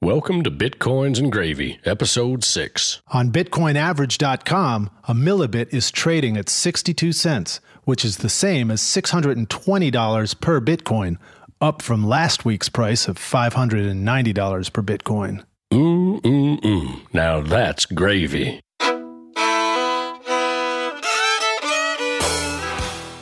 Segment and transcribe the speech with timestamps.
[0.00, 3.02] Welcome to Bitcoins and Gravy, Episode 6.
[3.08, 10.40] On BitcoinAverage.com, a millibit is trading at 62 cents, which is the same as $620
[10.40, 11.16] per Bitcoin,
[11.60, 15.44] up from last week's price of $590 per Bitcoin.
[15.72, 17.00] Mmm, mmm, mmm.
[17.12, 18.60] Now that's gravy.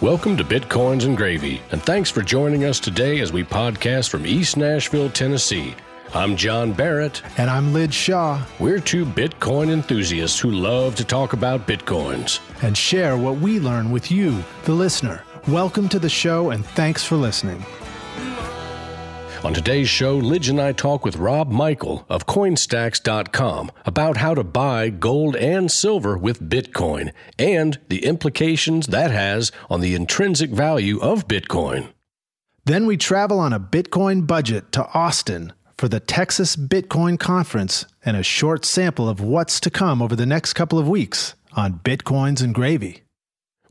[0.02, 4.26] Welcome to Bitcoins and Gravy, and thanks for joining us today as we podcast from
[4.26, 5.74] East Nashville, Tennessee.
[6.14, 7.20] I'm John Barrett.
[7.36, 8.40] And I'm Lij Shaw.
[8.60, 13.90] We're two Bitcoin enthusiasts who love to talk about Bitcoins and share what we learn
[13.90, 15.24] with you, the listener.
[15.48, 17.64] Welcome to the show, and thanks for listening.
[19.44, 24.44] On today's show, Lij and I talk with Rob Michael of Coinstax.com about how to
[24.44, 30.98] buy gold and silver with Bitcoin and the implications that has on the intrinsic value
[31.00, 31.88] of Bitcoin.
[32.64, 38.16] Then we travel on a Bitcoin budget to Austin for the Texas Bitcoin Conference and
[38.16, 42.42] a short sample of what's to come over the next couple of weeks on Bitcoins
[42.42, 43.02] and Gravy.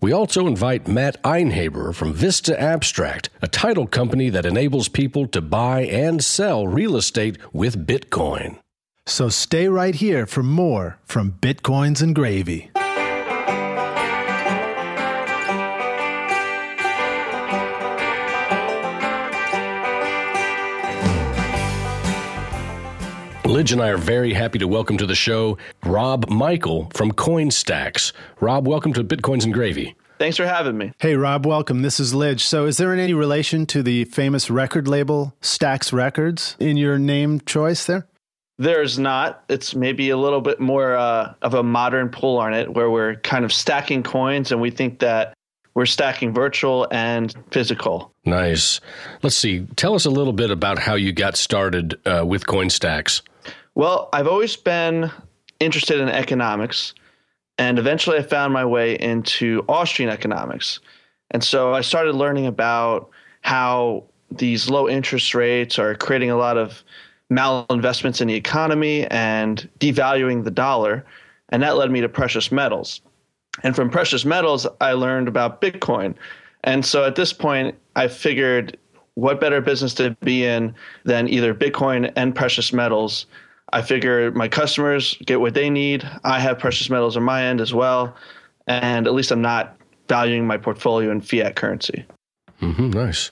[0.02, 5.42] We also invite Matt Einheber from Vista Abstract, a title company that enables people to
[5.42, 8.60] buy and sell real estate with Bitcoin.
[9.08, 12.70] So stay right here for more from Bitcoins and Gravy.
[23.56, 28.12] Lij and I are very happy to welcome to the show Rob Michael from Coinstax.
[28.42, 29.96] Rob, welcome to Bitcoins and Gravy.
[30.20, 30.92] Thanks for having me.
[31.00, 31.82] Hey, Rob, welcome.
[31.82, 32.44] This is Lij.
[32.44, 37.40] So, is there any relation to the famous record label Stax Records in your name
[37.46, 38.06] choice there?
[38.58, 39.46] There's not.
[39.48, 43.16] It's maybe a little bit more uh, of a modern pull on it where we're
[43.16, 45.34] kind of stacking coins and we think that
[45.76, 48.12] we're stacking virtual and physical.
[48.26, 48.82] Nice.
[49.24, 49.66] Let's see.
[49.78, 53.22] Tell us a little bit about how you got started uh, with Coinstax.
[53.76, 55.12] Well, I've always been
[55.60, 56.94] interested in economics,
[57.58, 60.80] and eventually I found my way into Austrian economics.
[61.32, 63.10] And so I started learning about
[63.42, 66.84] how these low interest rates are creating a lot of
[67.30, 71.06] malinvestments in the economy and devaluing the dollar.
[71.50, 73.02] And that led me to precious metals.
[73.64, 76.16] And from precious metals, I learned about Bitcoin.
[76.64, 78.78] And so at this point, I figured
[79.16, 80.74] what better business to be in
[81.04, 83.26] than either Bitcoin and precious metals
[83.76, 86.10] I figure my customers get what they need.
[86.24, 88.16] I have precious metals on my end as well.
[88.68, 89.76] And at least I'm not
[90.08, 92.06] valuing my portfolio in fiat currency.
[92.62, 93.32] Mm-hmm, nice.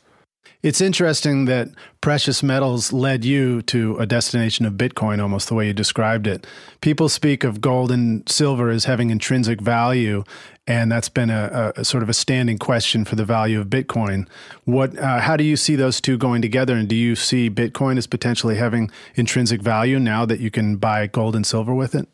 [0.62, 5.68] It's interesting that precious metals led you to a destination of Bitcoin, almost the way
[5.68, 6.48] you described it.
[6.80, 10.24] People speak of gold and silver as having intrinsic value,
[10.66, 14.26] and that's been a, a sort of a standing question for the value of Bitcoin.
[14.64, 17.98] What, uh, how do you see those two going together, and do you see Bitcoin
[17.98, 22.08] as potentially having intrinsic value now that you can buy gold and silver with it?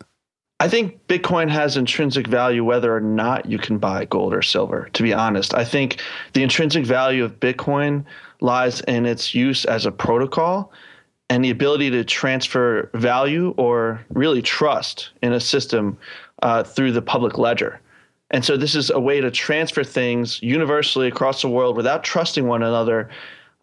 [0.60, 4.90] I think Bitcoin has intrinsic value whether or not you can buy gold or silver,
[4.92, 5.54] to be honest.
[5.54, 6.02] I think
[6.34, 8.04] the intrinsic value of Bitcoin
[8.42, 10.70] lies in its use as a protocol
[11.30, 15.96] and the ability to transfer value or really trust in a system
[16.42, 17.80] uh, through the public ledger.
[18.30, 22.46] And so this is a way to transfer things universally across the world without trusting
[22.46, 23.08] one another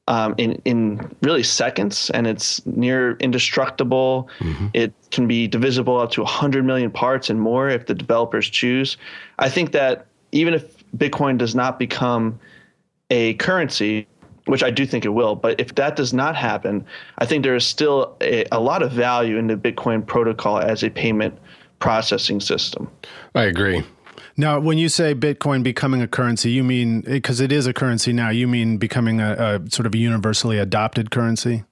[0.08, 4.30] um, in in really seconds, and it's near indestructible.
[4.40, 4.68] Mm-hmm.
[4.74, 8.98] It can be divisible up to 100 million parts and more if the developers choose.
[9.40, 12.40] I think that even if Bitcoin does not become
[13.10, 14.08] a currency,
[14.46, 16.86] which I do think it will, but if that does not happen,
[17.18, 20.84] I think there is still a, a lot of value in the Bitcoin protocol as
[20.84, 21.38] a payment
[21.80, 22.90] processing system.
[23.36, 23.84] I agree.
[24.38, 28.14] Now, when you say Bitcoin becoming a currency, you mean because it is a currency
[28.14, 29.34] now, you mean becoming a,
[29.66, 31.64] a sort of a universally adopted currency?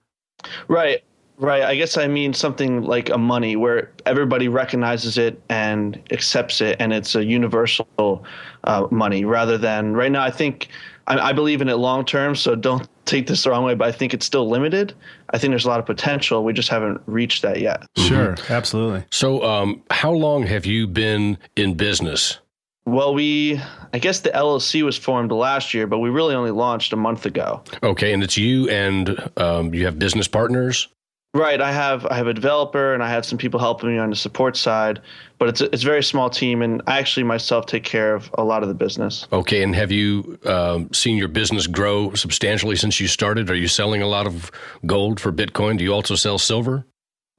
[0.68, 1.04] Right.
[1.38, 1.64] Right.
[1.64, 6.78] I guess I mean something like a money where everybody recognizes it and accepts it,
[6.80, 8.26] and it's a universal
[8.64, 10.24] uh, money rather than right now.
[10.24, 10.70] I think
[11.08, 13.88] I, I believe in it long term, so don't take this the wrong way, but
[13.88, 14.94] I think it's still limited.
[15.32, 16.44] I think there's a lot of potential.
[16.44, 17.84] We just haven't reached that yet.
[17.98, 18.34] Sure.
[18.34, 18.54] Mm-hmm.
[18.54, 19.04] Absolutely.
[19.12, 22.40] So, um, how long have you been in business?
[22.86, 23.60] Well, we,
[23.94, 27.26] I guess the LLC was formed last year, but we really only launched a month
[27.26, 27.64] ago.
[27.82, 30.88] Okay, and it's you and um, you have business partners.
[31.34, 34.10] Right, I have I have a developer and I have some people helping me on
[34.10, 35.02] the support side,
[35.38, 38.30] but it's a, it's a very small team, and I actually myself take care of
[38.36, 39.28] a lot of the business.
[39.34, 43.50] Okay, and have you um, seen your business grow substantially since you started?
[43.50, 44.50] Are you selling a lot of
[44.86, 45.78] gold for Bitcoin?
[45.78, 46.86] Do you also sell silver?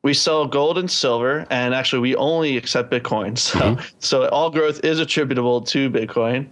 [0.02, 3.36] We sell gold and silver, and actually we only accept Bitcoin.
[3.38, 3.96] So mm-hmm.
[3.98, 6.48] so all growth is attributable to Bitcoin.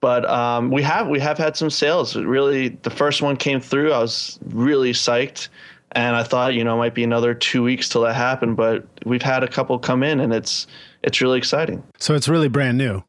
[0.00, 2.14] But um, we have we have had some sales.
[2.14, 3.92] Really, the first one came through.
[3.92, 5.48] I was really psyched,
[5.92, 8.86] and I thought, you know, it might be another two weeks till that happened, but
[9.06, 10.66] we've had a couple come in, and it's
[11.02, 11.82] it's really exciting.
[11.98, 13.02] So it's really brand new.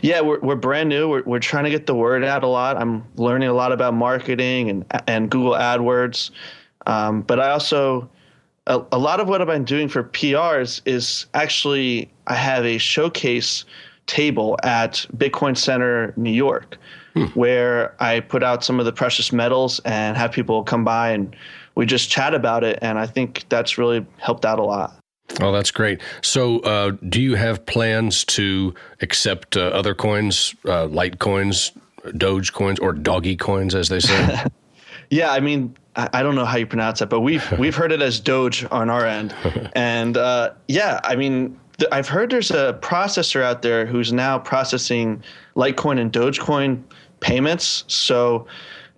[0.00, 1.08] Yeah, we're we're brand new.
[1.08, 2.76] We're we're trying to get the word out a lot.
[2.76, 6.30] I'm learning a lot about marketing and and Google AdWords,
[6.86, 8.08] um, but I also
[8.66, 12.78] a, a lot of what I've been doing for PRs is actually I have a
[12.78, 13.64] showcase
[14.06, 16.78] table at Bitcoin Center New York,
[17.14, 17.24] hmm.
[17.26, 21.34] where I put out some of the precious metals and have people come by and
[21.74, 22.78] we just chat about it.
[22.82, 24.98] And I think that's really helped out a lot.
[25.40, 26.00] Oh, that's great.
[26.22, 31.72] So, uh, do you have plans to accept uh, other coins, uh, Litecoins,
[32.16, 34.44] Doge coins, or doggy coins, as they say?
[35.10, 38.02] yeah, I mean, I, don't know how you pronounce it, but we've we've heard it
[38.02, 39.34] as Doge on our end,
[39.74, 44.38] and uh, yeah, I mean, th- I've heard there's a processor out there who's now
[44.38, 45.22] processing
[45.56, 46.82] Litecoin and Dogecoin
[47.20, 47.84] payments.
[47.88, 48.46] So,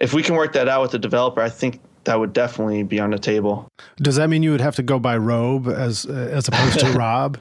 [0.00, 3.00] if we can work that out with the developer, I think that would definitely be
[3.00, 3.68] on the table.
[3.96, 6.92] Does that mean you would have to go by Robe as uh, as opposed to
[6.98, 7.38] Rob?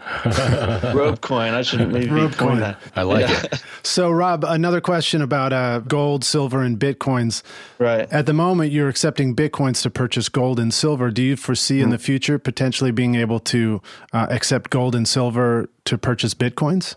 [0.96, 1.54] Robe coin.
[1.54, 2.60] I should maybe Robe coin.
[2.60, 2.80] that.
[2.96, 3.44] I like yeah.
[3.44, 3.64] it.
[3.84, 7.44] So, Rob, another question about uh, gold, silver, and bitcoins.
[7.80, 8.12] Right.
[8.12, 11.10] At the moment, you're accepting bitcoins to purchase gold and silver.
[11.12, 11.84] Do you foresee mm.
[11.84, 13.82] in the future potentially being able to
[14.14, 16.96] uh, accept gold and silver to purchase bitcoins?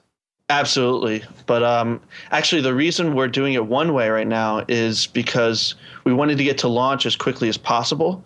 [0.50, 1.22] Absolutely.
[1.46, 2.00] But um,
[2.32, 6.44] actually, the reason we're doing it one way right now is because we wanted to
[6.44, 8.24] get to launch as quickly as possible.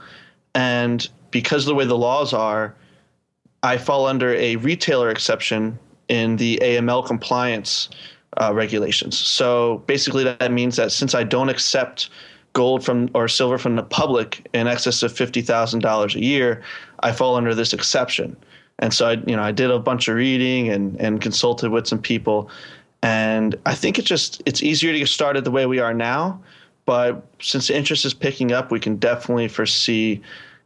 [0.54, 2.74] And because of the way the laws are,
[3.62, 5.78] I fall under a retailer exception
[6.08, 7.90] in the AML compliance
[8.40, 9.18] uh, regulations.
[9.18, 12.08] So basically, that means that since I don't accept
[12.54, 16.62] gold from or silver from the public in excess of fifty thousand dollars a year,
[17.00, 18.34] I fall under this exception.
[18.78, 21.86] And so I, you know, I did a bunch of reading and and consulted with
[21.86, 22.50] some people,
[23.02, 26.40] and I think it's just it's easier to get started the way we are now.
[26.86, 30.20] But since the interest is picking up, we can definitely foresee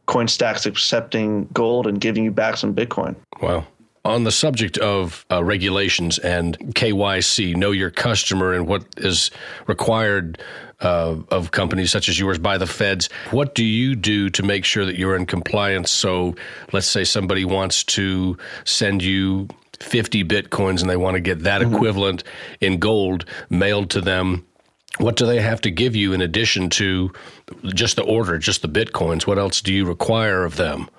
[0.07, 3.15] Coinstax accepting gold and giving you back some Bitcoin.
[3.41, 3.65] Wow.
[4.05, 9.29] On the subject of uh, regulations and KYC, know your customer and what is
[9.67, 10.41] required
[10.79, 14.63] uh, of companies such as yours by the feds, what do you do to make
[14.63, 15.91] sure that you're in compliance?
[15.91, 16.35] So,
[16.71, 19.49] let's say somebody wants to send you
[19.81, 21.75] 50 bitcoins and they want to get that mm-hmm.
[21.75, 22.23] equivalent
[22.61, 24.45] in gold mailed to them.
[24.97, 27.11] What do they have to give you in addition to
[27.65, 29.27] just the order, just the bitcoins?
[29.27, 30.89] What else do you require of them?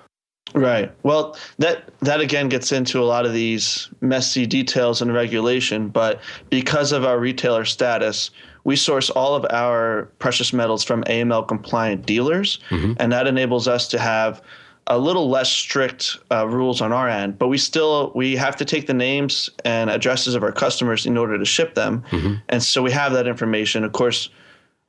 [0.53, 0.91] Right.
[1.03, 6.19] Well, that that again gets into a lot of these messy details and regulation, but
[6.49, 8.31] because of our retailer status,
[8.63, 12.93] we source all of our precious metals from AML compliant dealers, mm-hmm.
[12.97, 14.41] and that enables us to have
[14.87, 17.39] a little less strict uh, rules on our end.
[17.39, 21.17] But we still we have to take the names and addresses of our customers in
[21.17, 22.35] order to ship them, mm-hmm.
[22.49, 23.83] and so we have that information.
[23.83, 24.29] Of course,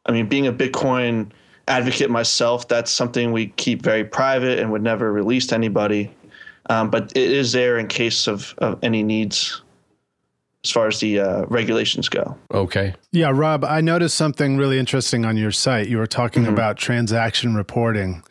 [0.07, 1.31] I mean, being a Bitcoin
[1.69, 6.15] advocate myself, that's something we keep very private and would never release to anybody.
[6.71, 9.63] Um, but it is there in case of, of any needs
[10.65, 12.37] as far as the uh, regulations go.
[12.53, 12.95] Okay.
[13.11, 15.89] Yeah, Rob, I noticed something really interesting on your site.
[15.89, 16.53] You were talking mm-hmm.
[16.53, 18.23] about transaction reporting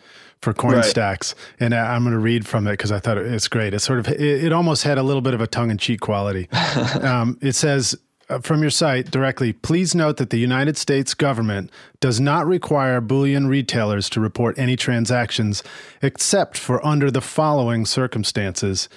[0.41, 1.35] for Coinstax, right.
[1.59, 3.73] and I'm going to read from it because I thought it's great.
[3.73, 6.49] It sort of it, it, almost had a little bit of a tongue-in-cheek quality.
[7.01, 7.97] um, it says uh,
[8.31, 11.69] Uh, from your site directly, please note that the United States government
[11.99, 15.61] does not require bullion retailers to report any transactions
[16.01, 18.87] except for under the following circumstances.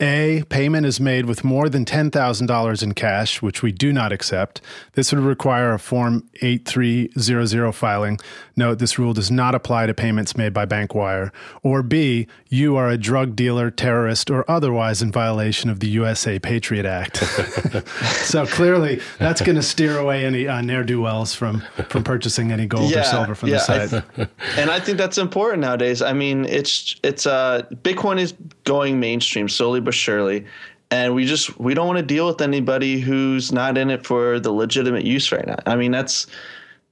[0.00, 4.60] A, payment is made with more than $10,000 in cash, which we do not accept.
[4.94, 8.18] This would require a Form 8300 filing.
[8.56, 11.32] Note this rule does not apply to payments made by bank wire.
[11.62, 16.40] Or B, you are a drug dealer, terrorist, or otherwise in violation of the USA
[16.40, 17.18] Patriot Act.
[18.24, 22.50] so clearly, that's going to steer away any uh, ne'er do wells from, from purchasing
[22.50, 24.04] any gold yeah, or silver from yeah, the site.
[24.18, 24.28] I,
[24.60, 26.02] and I think that's important nowadays.
[26.02, 28.34] I mean, it's, it's, uh, Bitcoin is
[28.64, 30.46] going mainstream slowly but surely.
[30.90, 34.38] And we just we don't want to deal with anybody who's not in it for
[34.38, 35.56] the legitimate use right now.
[35.66, 36.26] I mean, that's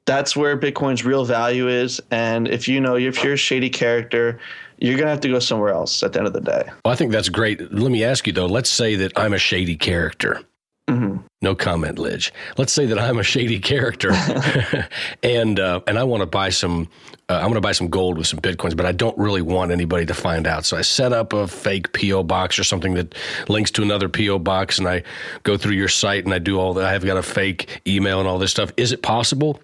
[0.04, 2.00] that's where Bitcoin's real value is.
[2.10, 4.38] And if you know if you're a shady character,
[4.78, 6.64] you're gonna have to go somewhere else at the end of the day.
[6.84, 7.72] Well, I think that's great.
[7.72, 8.46] Let me ask you though.
[8.46, 10.42] Let's say that I'm a shady character.
[10.90, 11.18] Mm-hmm.
[11.42, 12.32] No comment, Lij.
[12.58, 14.12] Let's say that I'm a shady character,
[15.22, 16.88] and uh, and I want to buy some.
[17.28, 19.70] Uh, I'm going to buy some gold with some bitcoins, but I don't really want
[19.70, 20.64] anybody to find out.
[20.64, 23.14] So I set up a fake PO box or something that
[23.48, 25.04] links to another PO box, and I
[25.44, 26.84] go through your site and I do all that.
[26.84, 28.72] I've got a fake email and all this stuff.
[28.76, 29.60] Is it possible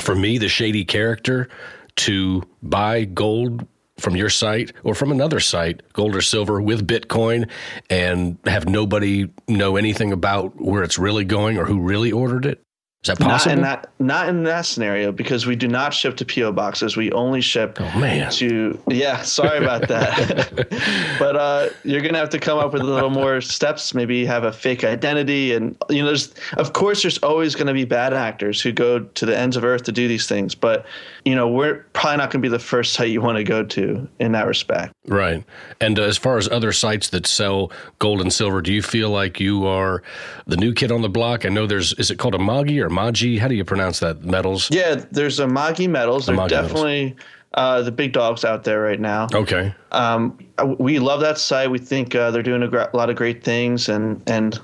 [0.00, 1.48] for me, the shady character,
[1.96, 3.66] to buy gold
[4.02, 7.48] from your site or from another site, gold or silver, with Bitcoin,
[7.88, 12.60] and have nobody know anything about where it's really going or who really ordered it?
[13.04, 13.56] Is that possible?
[13.56, 16.96] Not in that, not in that scenario because we do not ship to PO boxes.
[16.96, 18.30] We only ship oh, man.
[18.32, 19.22] to yeah.
[19.22, 20.68] Sorry about that,
[21.18, 23.92] but uh, you're gonna have to come up with a little more steps.
[23.92, 27.72] Maybe have a fake identity, and you know, there's of course there's always going to
[27.72, 30.54] be bad actors who go to the ends of earth to do these things.
[30.54, 30.86] But
[31.24, 33.64] you know, we're probably not going to be the first site you want to go
[33.64, 34.94] to in that respect.
[35.08, 35.44] Right.
[35.80, 39.10] And uh, as far as other sites that sell gold and silver, do you feel
[39.10, 40.04] like you are
[40.46, 41.44] the new kid on the block?
[41.44, 43.38] I know there's is it called Amagi or Maji?
[43.38, 44.22] How do you pronounce that?
[44.22, 44.68] Metals?
[44.70, 46.26] Yeah, there's Amagi metals.
[46.26, 47.16] They're Amagi definitely
[47.54, 49.28] uh, the big dogs out there right now.
[49.32, 49.74] Okay.
[49.92, 50.38] Um,
[50.78, 51.70] we love that site.
[51.70, 54.58] We think uh, they're doing a gra- lot of great things, and and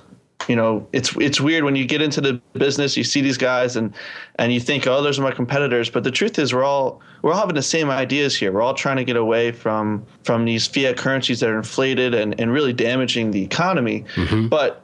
[0.46, 3.76] you know it's it's weird when you get into the business, you see these guys,
[3.76, 3.94] and
[4.38, 5.90] and you think, oh, those are my competitors.
[5.90, 8.52] But the truth is, we're all we're all having the same ideas here.
[8.52, 12.38] We're all trying to get away from from these fiat currencies that are inflated and
[12.40, 14.04] and really damaging the economy.
[14.14, 14.48] Mm-hmm.
[14.48, 14.82] But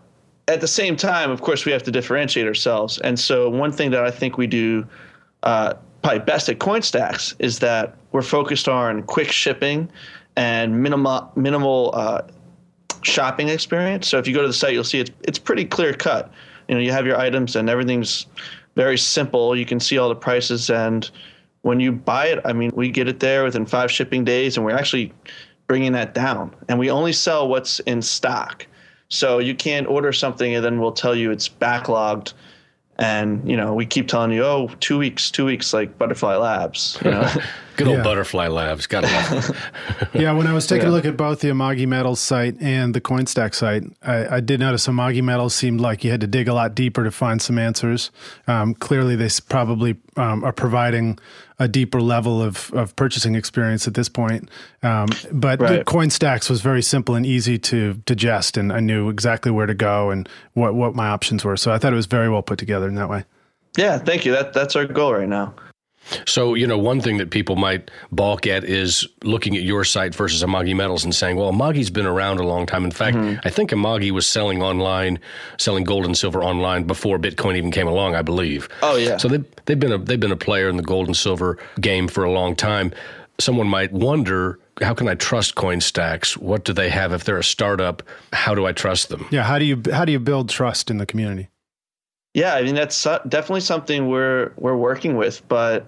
[0.48, 2.98] at the same time, of course, we have to differentiate ourselves.
[2.98, 4.86] And so, one thing that I think we do
[5.42, 9.90] uh, probably best at Coinstax is that we're focused on quick shipping
[10.36, 12.22] and minimal minimal uh,
[13.02, 14.08] shopping experience.
[14.08, 16.30] So, if you go to the site, you'll see it's it's pretty clear cut.
[16.68, 18.26] You know, you have your items and everything's
[18.74, 19.56] very simple.
[19.56, 21.10] You can see all the prices, and
[21.62, 24.66] when you buy it, I mean, we get it there within five shipping days, and
[24.66, 25.12] we're actually
[25.66, 26.54] bringing that down.
[26.68, 28.66] And we only sell what's in stock.
[29.14, 32.32] So you can't order something and then we'll tell you it's backlogged.
[32.96, 36.98] And, you know, we keep telling you, oh, two weeks, two weeks, like Butterfly Labs.
[37.04, 37.32] You know?
[37.76, 38.02] Good old yeah.
[38.02, 38.86] Butterfly Labs.
[38.86, 39.56] Got it.
[40.14, 40.92] yeah, when I was taking yeah.
[40.92, 44.60] a look at both the Amagi Metals site and the Coinstax site, I, I, did
[44.60, 47.58] notice Amagi Metals seemed like you had to dig a lot deeper to find some
[47.58, 48.10] answers.
[48.46, 51.18] Um, clearly, they probably um, are providing
[51.58, 54.50] a deeper level of, of purchasing experience at this point.
[54.82, 55.84] Um, but right.
[55.84, 60.10] Coinstax was very simple and easy to digest, and I knew exactly where to go
[60.10, 61.56] and what, what my options were.
[61.56, 63.24] So I thought it was very well put together in that way.
[63.76, 64.32] Yeah, thank you.
[64.32, 65.54] That that's our goal right now.
[66.26, 70.14] So, you know, one thing that people might balk at is looking at your site
[70.14, 72.84] versus Amagi Metals and saying, well, Amagi's been around a long time.
[72.84, 73.40] In fact, mm-hmm.
[73.44, 75.18] I think Amagi was selling online,
[75.58, 78.68] selling gold and silver online before Bitcoin even came along, I believe.
[78.82, 79.16] Oh, yeah.
[79.16, 82.08] So they've, they've, been, a, they've been a player in the gold and silver game
[82.08, 82.92] for a long time.
[83.38, 86.36] Someone might wonder, how can I trust Coinstax?
[86.36, 88.02] What do they have if they're a startup?
[88.32, 89.26] How do I trust them?
[89.30, 91.48] Yeah, how do you how do you build trust in the community?
[92.34, 95.46] Yeah, I mean that's definitely something we're we're working with.
[95.48, 95.86] But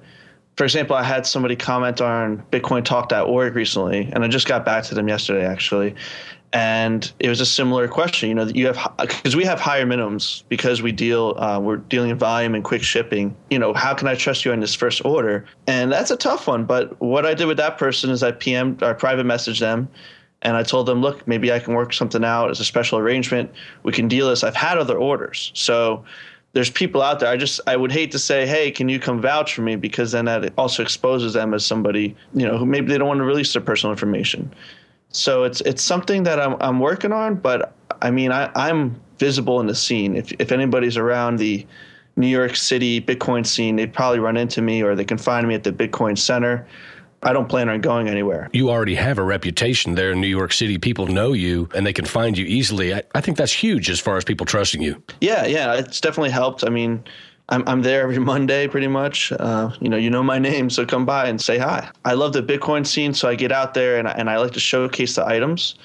[0.57, 4.95] for example, I had somebody comment on BitcoinTalk.org recently, and I just got back to
[4.95, 5.97] them yesterday actually,
[6.53, 8.29] and it was a similar question.
[8.29, 12.11] You know, you have because we have higher minimums because we deal uh, we're dealing
[12.11, 13.37] in volume and quick shipping.
[13.51, 15.45] You know, how can I trust you on this first order?
[15.67, 16.65] And that's a tough one.
[16.65, 19.89] But what I did with that person is I PM or private messaged them.
[20.43, 23.51] And I told them, look, maybe I can work something out as a special arrangement.
[23.83, 24.45] We can deal this.
[24.45, 25.51] I've had other orders.
[25.55, 26.05] So
[26.57, 27.29] there's people out there.
[27.29, 29.77] I just I would hate to say, hey, can you come vouch for me?
[29.77, 33.19] Because then that also exposes them as somebody you know who maybe they don't want
[33.19, 34.51] to release their personal information.
[35.11, 39.61] So it's it's something that I'm I'm working on, but I mean I I'm visible
[39.61, 40.17] in the scene.
[40.17, 41.67] If if anybody's around the
[42.17, 45.55] New York City Bitcoin scene, they probably run into me or they can find me
[45.55, 46.67] at the Bitcoin Center.
[47.23, 48.49] I don't plan on going anywhere.
[48.53, 50.79] You already have a reputation there in New York City.
[50.79, 52.95] People know you and they can find you easily.
[52.95, 55.03] I, I think that's huge as far as people trusting you.
[55.21, 56.65] Yeah, yeah, it's definitely helped.
[56.65, 57.03] I mean,
[57.49, 59.33] I'm, I'm there every Monday pretty much.
[59.33, 61.89] Uh, you know, you know my name, so come by and say hi.
[62.05, 64.53] I love the Bitcoin scene, so I get out there and I, and I like
[64.53, 65.77] to showcase the items.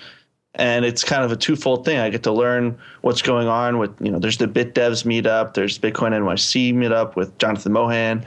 [0.56, 1.98] And it's kind of a twofold thing.
[1.98, 5.54] I get to learn what's going on with, you know, there's the Bit Devs meetup,
[5.54, 8.26] there's Bitcoin NYC meetup with Jonathan Mohan,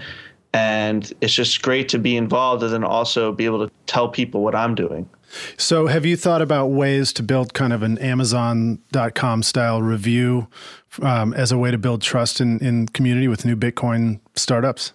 [0.55, 4.43] and it's just great to be involved and then also be able to tell people
[4.43, 5.11] what I'm doing.
[5.57, 10.47] So, have you thought about ways to build kind of an Amazon.com style review
[11.03, 14.93] um, as a way to build trust in, in community with new Bitcoin startups?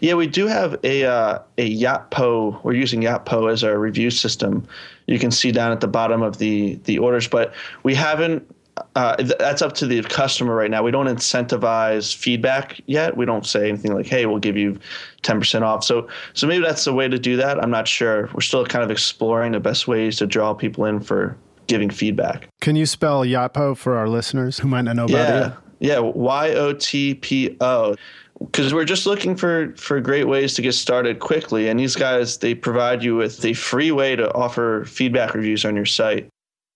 [0.00, 2.62] Yeah, we do have a uh, a Yotpo.
[2.62, 4.64] We're using Yotpo as our review system.
[5.08, 8.48] You can see down at the bottom of the the orders, but we haven't
[8.96, 10.82] uh, that's up to the customer right now.
[10.82, 13.16] We don't incentivize feedback yet.
[13.16, 14.78] We don't say anything like, "Hey, we'll give you
[15.22, 17.62] 10% off." So, so maybe that's the way to do that.
[17.62, 18.30] I'm not sure.
[18.32, 21.36] We're still kind of exploring the best ways to draw people in for
[21.66, 22.48] giving feedback.
[22.60, 25.46] Can you spell Yotpo for our listeners who might not know about yeah.
[25.46, 25.52] it?
[25.80, 27.96] Yeah, Y O T P O.
[28.38, 32.38] Because we're just looking for for great ways to get started quickly, and these guys
[32.38, 36.28] they provide you with a free way to offer feedback reviews on your site.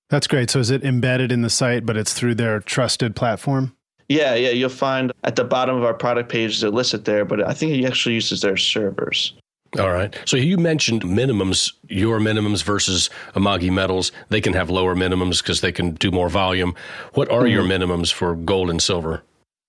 [0.09, 0.51] That's great.
[0.51, 3.75] So is it embedded in the site, but it's through their trusted platform?
[4.09, 4.51] Yeah, yeah.
[4.51, 7.55] You'll find at the bottom of our product page they list it there, but I
[7.55, 9.35] think it actually uses their servers.
[9.79, 10.17] All right.
[10.25, 14.13] So you mentioned minimums, your minimums versus Amagi metals.
[14.29, 16.75] They can have lower minimums because they can do more volume.
[17.15, 17.49] What are mm-hmm.
[17.49, 19.23] your minimums for gold and silver?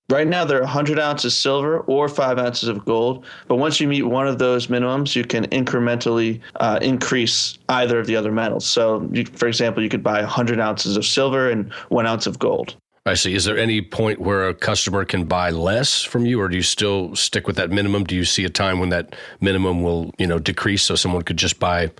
[0.10, 3.26] Right now, they're 100 ounces of silver or five ounces of gold.
[3.50, 8.08] But once you meet one of those minimums, you can incrementally uh, increase either of
[8.08, 8.66] the other metals.
[8.66, 12.40] So, you, for example, you could buy 100 ounces of silver and one ounce of
[12.40, 12.78] gold.
[13.06, 13.34] I see.
[13.34, 16.64] Is there any point where a customer can buy less from you, or do you
[16.64, 18.06] still stick with that minimum?
[18.06, 21.38] Do you see a time when that minimum will, you know, decrease so someone could
[21.38, 21.92] just buy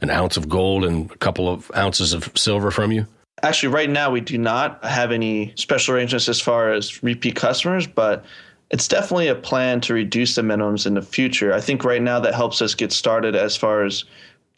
[0.00, 3.06] an ounce of gold and a couple of ounces of silver from you?
[3.42, 7.86] Actually, right now we do not have any special arrangements as far as repeat customers,
[7.86, 8.24] but
[8.70, 11.52] it's definitely a plan to reduce the minimums in the future.
[11.52, 14.04] I think right now that helps us get started as far as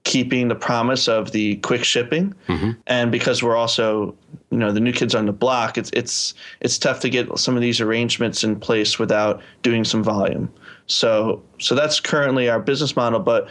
[0.05, 2.73] keeping the promise of the quick shipping mm-hmm.
[2.87, 4.15] and because we're also
[4.51, 7.57] you know the new kids on the block it's it's it's tough to get some
[7.57, 10.53] of these arrangements in place without doing some volume
[10.87, 13.49] so so that's currently our business model but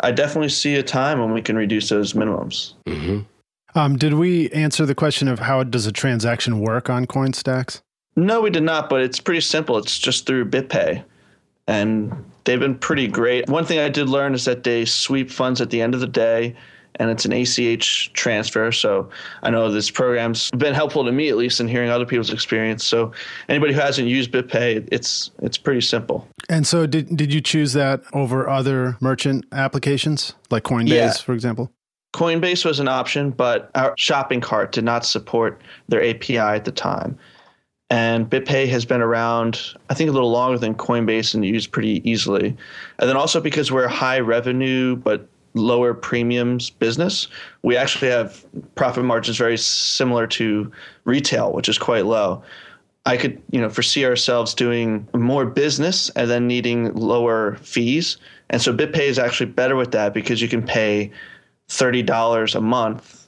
[0.00, 3.20] i definitely see a time when we can reduce those minimums mm-hmm.
[3.74, 7.80] Um, did we answer the question of how does a transaction work on coinstax
[8.16, 11.02] no we did not but it's pretty simple it's just through bitpay
[11.66, 12.12] and
[12.44, 13.48] they've been pretty great.
[13.48, 16.06] One thing I did learn is that they sweep funds at the end of the
[16.06, 16.56] day
[16.96, 18.70] and it's an ACH transfer.
[18.70, 19.08] So
[19.42, 22.84] I know this program's been helpful to me at least in hearing other people's experience.
[22.84, 23.12] So
[23.48, 26.28] anybody who hasn't used BitPay, it's it's pretty simple.
[26.48, 31.12] And so did did you choose that over other merchant applications like Coinbase, yeah.
[31.12, 31.72] for example?
[32.12, 36.72] Coinbase was an option, but our shopping cart did not support their API at the
[36.72, 37.18] time.
[37.88, 42.08] And BitPay has been around, I think, a little longer than Coinbase and used pretty
[42.10, 42.56] easily.
[42.98, 47.28] And then also because we're a high revenue but lower premiums business,
[47.62, 50.72] we actually have profit margins very similar to
[51.04, 52.42] retail, which is quite low.
[53.04, 58.16] I could, you know, foresee ourselves doing more business and then needing lower fees.
[58.48, 61.10] And so BitPay is actually better with that because you can pay
[61.72, 63.26] thirty dollars a month,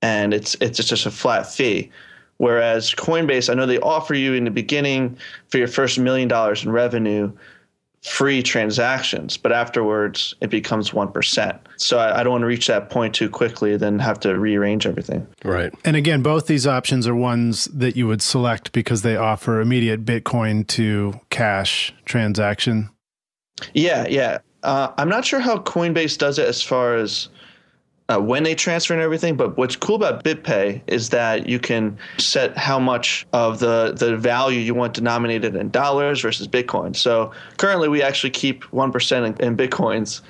[0.00, 1.90] and it's it's just a flat fee.
[2.38, 5.16] Whereas Coinbase, I know they offer you in the beginning
[5.48, 7.32] for your first million dollars in revenue
[8.02, 11.58] free transactions, but afterwards it becomes 1%.
[11.76, 14.86] So I, I, don't want to reach that point too quickly, then have to rearrange
[14.86, 15.26] everything.
[15.44, 15.72] Right.
[15.84, 20.04] And again, both these options are ones that you would select because they offer immediate
[20.04, 22.90] Bitcoin to cash transaction.
[23.72, 24.38] Yeah, yeah.
[24.64, 27.28] Uh, I'm not sure how Coinbase does it as far as
[28.12, 29.36] uh, when they transfer and everything.
[29.36, 34.16] But what's cool about BitPay is that you can set how much of the, the
[34.16, 36.94] value you want denominated in dollars versus Bitcoin.
[36.94, 40.20] So currently, we actually keep 1% in, in Bitcoins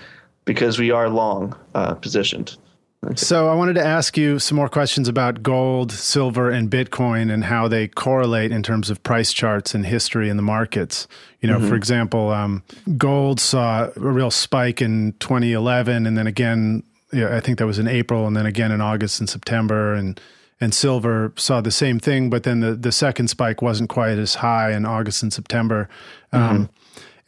[0.45, 2.57] because we are long uh, positioned.
[3.05, 3.17] Okay.
[3.17, 7.43] So I wanted to ask you some more questions about gold, silver, and Bitcoin and
[7.43, 11.09] how they correlate in terms of price charts and history in the markets.
[11.41, 11.69] You know, mm-hmm.
[11.69, 12.63] for example, um,
[12.97, 17.79] gold saw a real spike in 2011, and then again yeah, I think that was
[17.79, 20.21] in April, and then again in August and September, and
[20.61, 24.37] and silver saw the same thing, but then the the second spike wasn't quite as
[24.37, 25.89] high in August and September.
[26.33, 26.65] Mm-hmm.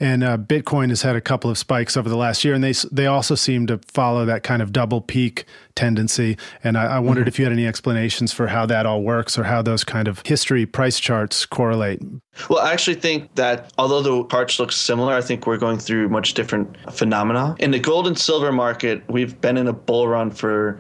[0.05, 2.75] And uh, Bitcoin has had a couple of spikes over the last year, and they
[2.93, 6.37] they also seem to follow that kind of double peak tendency.
[6.63, 7.29] And I, I wondered mm-hmm.
[7.29, 10.21] if you had any explanations for how that all works, or how those kind of
[10.27, 12.03] history price charts correlate.
[12.51, 16.11] Well, I actually think that although the charts look similar, I think we're going through
[16.11, 17.57] much different phenomena.
[17.59, 20.79] In the gold and silver market, we've been in a bull run for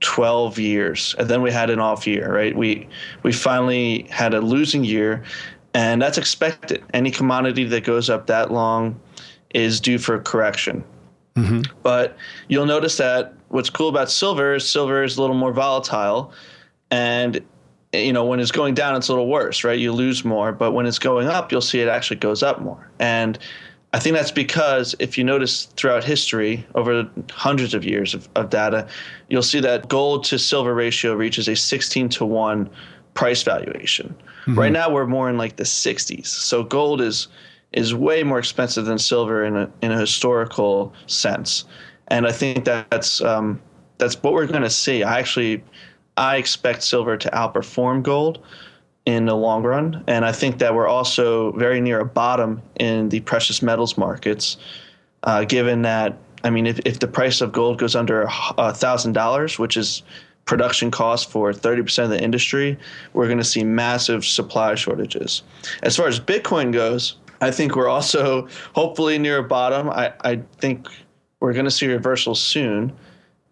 [0.00, 2.86] 12 years and then we had an off year right we
[3.24, 5.24] we finally had a losing year
[5.78, 6.82] and that's expected.
[6.92, 9.00] Any commodity that goes up that long
[9.54, 10.82] is due for correction.
[11.36, 11.72] Mm-hmm.
[11.84, 12.16] But
[12.48, 16.32] you'll notice that what's cool about silver is silver is a little more volatile,
[16.90, 17.40] and
[17.92, 19.78] you know when it's going down, it's a little worse, right?
[19.78, 22.90] You lose more, but when it's going up, you'll see it actually goes up more.
[22.98, 23.38] And
[23.92, 28.50] I think that's because if you notice throughout history, over hundreds of years of, of
[28.50, 28.88] data,
[29.28, 32.68] you'll see that gold to silver ratio reaches a 16 to 1
[33.18, 34.14] price valuation.
[34.42, 34.56] Mm-hmm.
[34.56, 36.26] Right now, we're more in like the 60s.
[36.26, 37.26] So gold is
[37.72, 41.64] is way more expensive than silver in a in a historical sense,
[42.06, 43.60] and I think that's um,
[43.98, 45.02] that's what we're going to see.
[45.02, 45.64] I actually
[46.16, 48.38] I expect silver to outperform gold
[49.04, 53.08] in the long run, and I think that we're also very near a bottom in
[53.08, 54.58] the precious metals markets,
[55.24, 56.16] uh, given that.
[56.44, 58.28] I mean, if, if the price of gold goes under
[58.58, 60.04] a thousand dollars, which is
[60.48, 62.76] production costs for 30% of the industry,
[63.12, 65.42] we're going to see massive supply shortages.
[65.82, 69.90] As far as Bitcoin goes, I think we're also hopefully near a bottom.
[69.90, 70.88] I, I think
[71.40, 72.92] we're going to see reversals soon.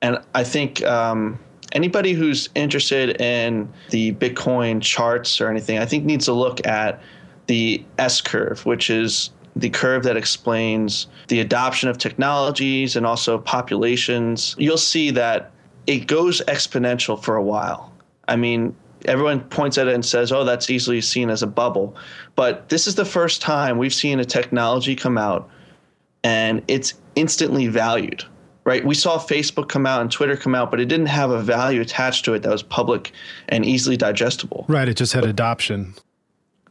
[0.00, 1.38] And I think um,
[1.72, 7.00] anybody who's interested in the Bitcoin charts or anything, I think needs to look at
[7.46, 13.38] the S curve, which is the curve that explains the adoption of technologies and also
[13.38, 14.54] populations.
[14.59, 15.52] You'll see that
[15.87, 17.92] it goes exponential for a while.
[18.29, 21.96] I mean, everyone points at it and says, "Oh, that's easily seen as a bubble."
[22.35, 25.49] But this is the first time we've seen a technology come out
[26.25, 28.25] and it's instantly valued.
[28.64, 28.85] Right?
[28.85, 31.81] We saw Facebook come out and Twitter come out, but it didn't have a value
[31.81, 33.12] attached to it that was public
[33.49, 34.64] and easily digestible.
[34.66, 35.94] Right, it just had adoption.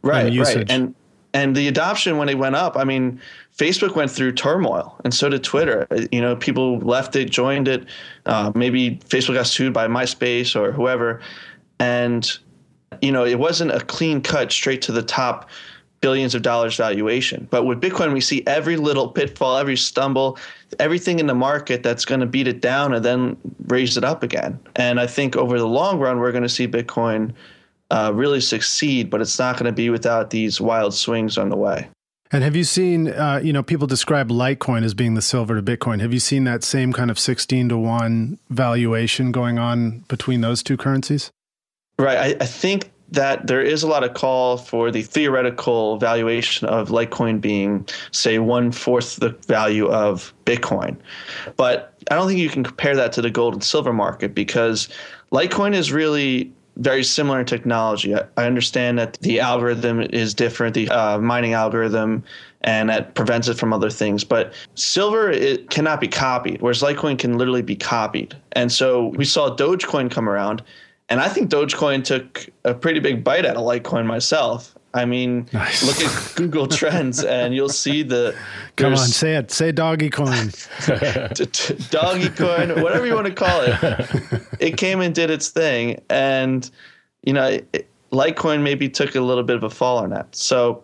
[0.01, 0.69] Right, and right.
[0.69, 0.93] And
[1.35, 3.19] and the adoption when it went up, I mean,
[3.57, 5.85] Facebook went through turmoil, and so did Twitter.
[6.09, 7.85] You know, people left it, joined it.
[8.25, 11.19] Uh, maybe Facebook got sued by MySpace or whoever,
[11.77, 12.25] and
[13.01, 15.49] you know, it wasn't a clean cut straight to the top
[15.99, 17.49] billions of dollars valuation.
[17.51, 20.37] But with Bitcoin, we see every little pitfall, every stumble,
[20.79, 23.35] everything in the market that's going to beat it down and then
[23.67, 24.57] raise it up again.
[24.77, 27.33] And I think over the long run, we're going to see Bitcoin
[27.91, 31.57] uh, really succeed, but it's not going to be without these wild swings on the
[31.57, 31.87] way.
[32.31, 35.61] And have you seen, uh, you know, people describe Litecoin as being the silver to
[35.61, 36.01] Bitcoin.
[36.01, 40.63] Have you seen that same kind of 16 to 1 valuation going on between those
[40.63, 41.31] two currencies?
[41.99, 42.17] Right.
[42.17, 46.89] I, I think that there is a lot of call for the theoretical valuation of
[46.89, 50.97] Litecoin being, say, one fourth the value of Bitcoin.
[51.55, 54.89] But I don't think you can compare that to the gold and silver market because
[55.31, 58.15] Litecoin is really very similar in technology.
[58.15, 62.23] I, I understand that the algorithm is different, the uh, mining algorithm,
[62.61, 64.23] and that prevents it from other things.
[64.23, 68.35] But silver it cannot be copied, whereas Litecoin can literally be copied.
[68.53, 70.63] And so we saw Dogecoin come around
[71.09, 74.74] and I think Dogecoin took a pretty big bite out of Litecoin myself.
[74.95, 75.83] I mean, nice.
[75.83, 78.33] look at Google Trends, and you'll see the.
[78.77, 79.51] Come on, say it.
[79.51, 80.51] Say doggy coin.
[81.89, 84.41] doggy coin, whatever you want to call it.
[84.61, 86.69] It came and did its thing, and
[87.23, 90.33] you know, it, Litecoin maybe took a little bit of a fall on that.
[90.33, 90.81] So,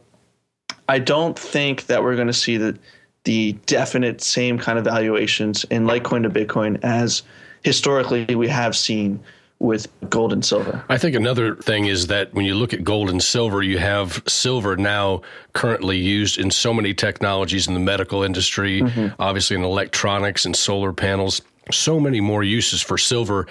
[0.90, 2.78] I don't think that we're going to see the
[3.24, 7.22] the definite same kind of valuations in Litecoin to Bitcoin as
[7.64, 9.22] historically we have seen
[9.62, 10.84] with gold and silver.
[10.90, 14.24] I think another thing is that when you look at gold and silver, you have
[14.28, 15.22] silver now
[15.54, 19.22] currently used in so many technologies in the medical industry, mm-hmm.
[19.22, 23.48] obviously in electronics and solar panels so many more uses for silver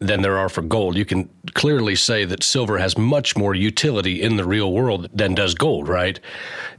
[0.00, 0.96] than there are for gold.
[0.96, 5.34] You can clearly say that silver has much more utility in the real world than
[5.34, 6.18] does gold, right?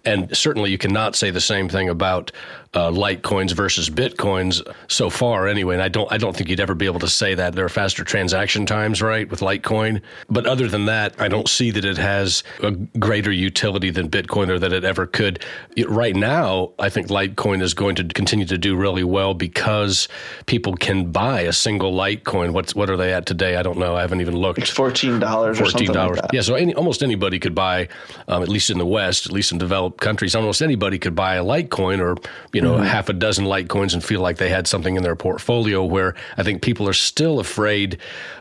[0.06, 2.32] And certainly you cannot say the same thing about
[2.73, 5.75] uh, Litecoins versus Bitcoins so far, anyway.
[5.75, 7.69] And I don't, I don't think you'd ever be able to say that there are
[7.69, 10.01] faster transaction times, right, with Litecoin.
[10.29, 14.49] But other than that, I don't see that it has a greater utility than Bitcoin
[14.49, 15.43] or that it ever could.
[15.88, 20.07] Right now, I think Litecoin is going to continue to do really well because
[20.45, 22.51] people can buy a single Litecoin.
[22.51, 23.55] What's what are they at today?
[23.55, 23.95] I don't know.
[23.95, 24.59] I haven't even looked.
[24.59, 25.59] It's fourteen dollars.
[25.59, 26.19] Fourteen dollars.
[26.21, 26.41] Like yeah.
[26.41, 27.88] So any, almost anybody could buy,
[28.27, 31.36] um, at least in the West, at least in developed countries, almost anybody could buy
[31.36, 32.15] a Litecoin or
[32.53, 32.84] you know mm-hmm.
[32.84, 35.84] half a dozen Litecoins and feel like they had something in their portfolio.
[35.84, 37.97] Where I think people are still afraid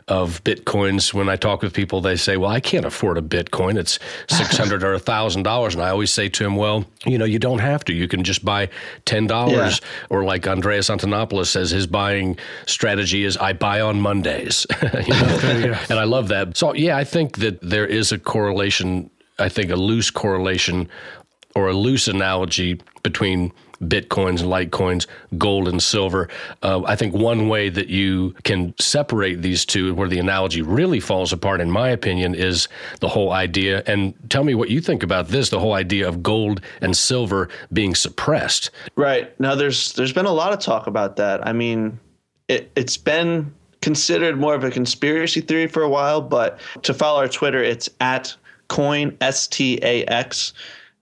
[0.07, 1.13] of Bitcoins.
[1.13, 3.77] When I talk with people, they say, "Well, I can't afford a Bitcoin.
[3.77, 7.17] It's six hundred or a thousand dollars." And I always say to them, "Well, you
[7.17, 7.93] know, you don't have to.
[7.93, 8.69] You can just buy
[9.05, 10.07] ten dollars." Yeah.
[10.09, 15.77] Or like Andreas Antonopoulos says, his buying strategy is, "I buy on Mondays." you know?
[15.89, 16.57] and I love that.
[16.57, 19.09] So yeah, I think that there is a correlation.
[19.39, 20.89] I think a loose correlation
[21.55, 25.07] or a loose analogy between bitcoins and litecoins,
[25.37, 26.29] gold and silver.
[26.61, 30.99] Uh, I think one way that you can separate these two, where the analogy really
[30.99, 32.67] falls apart, in my opinion, is
[32.99, 33.83] the whole idea.
[33.87, 37.49] And tell me what you think about this: the whole idea of gold and silver
[37.71, 38.71] being suppressed.
[38.95, 41.45] Right now, there's there's been a lot of talk about that.
[41.45, 41.99] I mean,
[42.47, 47.19] it, it's been considered more of a conspiracy theory for a while, but to follow
[47.19, 48.33] our Twitter, it's at
[48.69, 50.53] coin S T A X.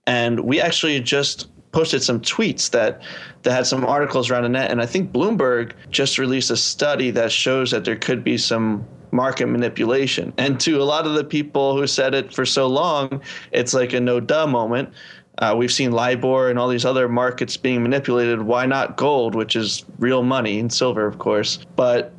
[0.07, 3.01] And we actually just posted some tweets that
[3.43, 4.71] that had some articles around the net.
[4.71, 8.85] And i think bloomberg just released a study that shows that there could be some
[9.13, 10.33] market manipulation.
[10.37, 13.93] And to a lot of the people who said it for so long it's like
[13.93, 14.89] a no duh moment.
[15.37, 18.43] Uh, we've seen libor and all these other markets being manipulated.
[18.43, 21.59] Why not gold which is real money and silver of course?
[21.75, 22.13] But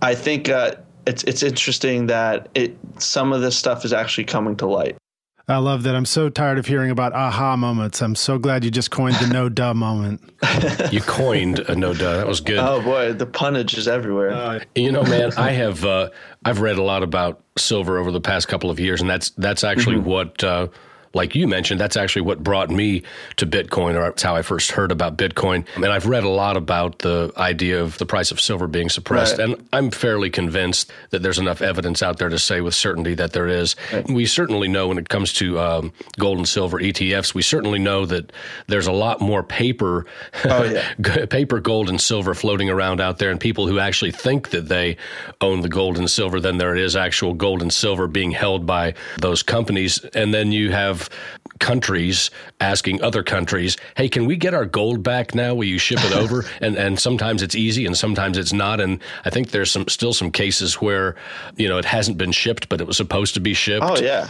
[0.00, 0.74] i think uh,
[1.06, 4.96] it's it's interesting that it some of this stuff is actually coming to light
[5.48, 5.94] I love that.
[5.96, 8.00] I'm so tired of hearing about aha moments.
[8.00, 10.20] I'm so glad you just coined the no duh moment.
[10.92, 12.16] you coined a no duh.
[12.16, 12.58] That was good.
[12.58, 14.30] Oh boy, the punnage is everywhere.
[14.30, 16.10] Uh, you know, man, I have uh,
[16.44, 19.64] I've read a lot about silver over the past couple of years, and that's that's
[19.64, 20.10] actually mm-hmm.
[20.10, 20.68] what uh,
[21.14, 23.02] like you mentioned, that's actually what brought me
[23.36, 25.66] to Bitcoin, or how I first heard about Bitcoin.
[25.76, 29.38] And I've read a lot about the idea of the price of silver being suppressed.
[29.38, 29.50] Right.
[29.50, 33.32] And I'm fairly convinced that there's enough evidence out there to say with certainty that
[33.32, 33.76] there is.
[33.92, 34.08] Right.
[34.10, 38.06] We certainly know when it comes to um, gold and silver ETFs, we certainly know
[38.06, 38.32] that
[38.68, 40.06] there's a lot more paper,
[40.44, 41.26] oh, yeah.
[41.30, 44.96] paper gold and silver floating around out there, and people who actually think that they
[45.40, 48.94] own the gold and silver than there is actual gold and silver being held by
[49.20, 49.98] those companies.
[50.14, 51.01] And then you have
[51.58, 55.54] countries asking other countries, "Hey, can we get our gold back now?
[55.54, 58.80] Will you ship it over?" and and sometimes it's easy, and sometimes it's not.
[58.80, 61.16] And I think there's some still some cases where
[61.56, 63.84] you know it hasn't been shipped, but it was supposed to be shipped.
[63.84, 64.28] Oh yeah,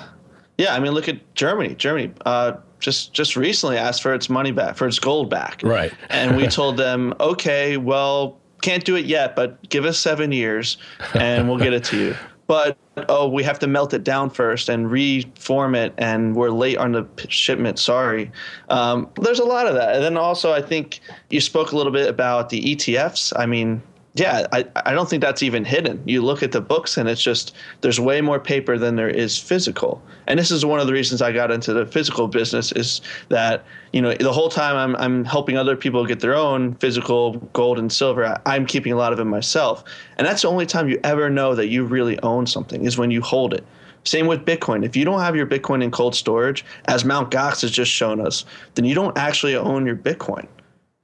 [0.59, 0.75] yeah.
[0.75, 1.75] I mean, look at Germany.
[1.75, 2.13] Germany.
[2.25, 5.63] Uh, just just recently asked for its money back, for its gold back.
[5.63, 5.93] Right.
[6.11, 10.77] and we told them, okay, well, can't do it yet, but give us seven years,
[11.15, 12.17] and we'll get it to you
[12.53, 12.77] but
[13.09, 16.93] oh, we have to melt it down first and reform it, and we're late on
[16.93, 17.79] the shipment.
[17.79, 18.31] Sorry.
[18.69, 21.91] Um, there's a lot of that, and then also I think you spoke a little
[21.91, 23.33] bit about the ETFs.
[23.37, 23.81] I mean,
[24.15, 26.03] yeah, I, I don't think that's even hidden.
[26.07, 29.39] You look at the books and it's just there's way more paper than there is
[29.39, 30.03] physical.
[30.27, 33.65] And this is one of the reasons I got into the physical business is that,
[33.95, 37.79] you know, the whole time I'm I'm helping other people get their own physical gold
[37.79, 39.83] and silver, I'm keeping a lot of it myself.
[40.19, 43.11] And that's the only time you ever know that you really own something is when
[43.11, 43.65] you hold it.
[44.05, 44.85] Same with Bitcoin.
[44.85, 48.21] If you don't have your Bitcoin in cold storage, as Mount Gox has just shown
[48.21, 48.45] us,
[48.75, 50.47] then you don't actually own your Bitcoin.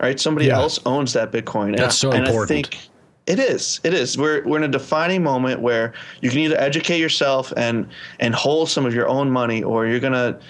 [0.01, 0.21] Right?
[0.21, 0.57] Somebody yeah.
[0.59, 1.77] else owns that Bitcoin.
[1.77, 2.51] That's so and important.
[2.51, 2.89] I think
[3.29, 3.81] it is.
[3.85, 4.17] It is.
[4.17, 7.87] We're we're in a defining moment where you can either educate yourself and
[8.19, 10.41] and hold some of your own money, or you're gonna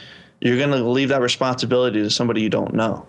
[0.40, 3.04] you're gonna leave that responsibility to somebody you don't know.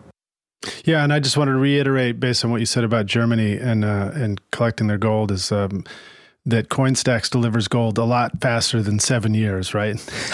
[0.84, 3.86] Yeah, and I just wanted to reiterate, based on what you said about Germany and
[3.86, 5.84] uh, and collecting their gold, is um,
[6.49, 9.95] that Coinstax delivers gold a lot faster than seven years, right?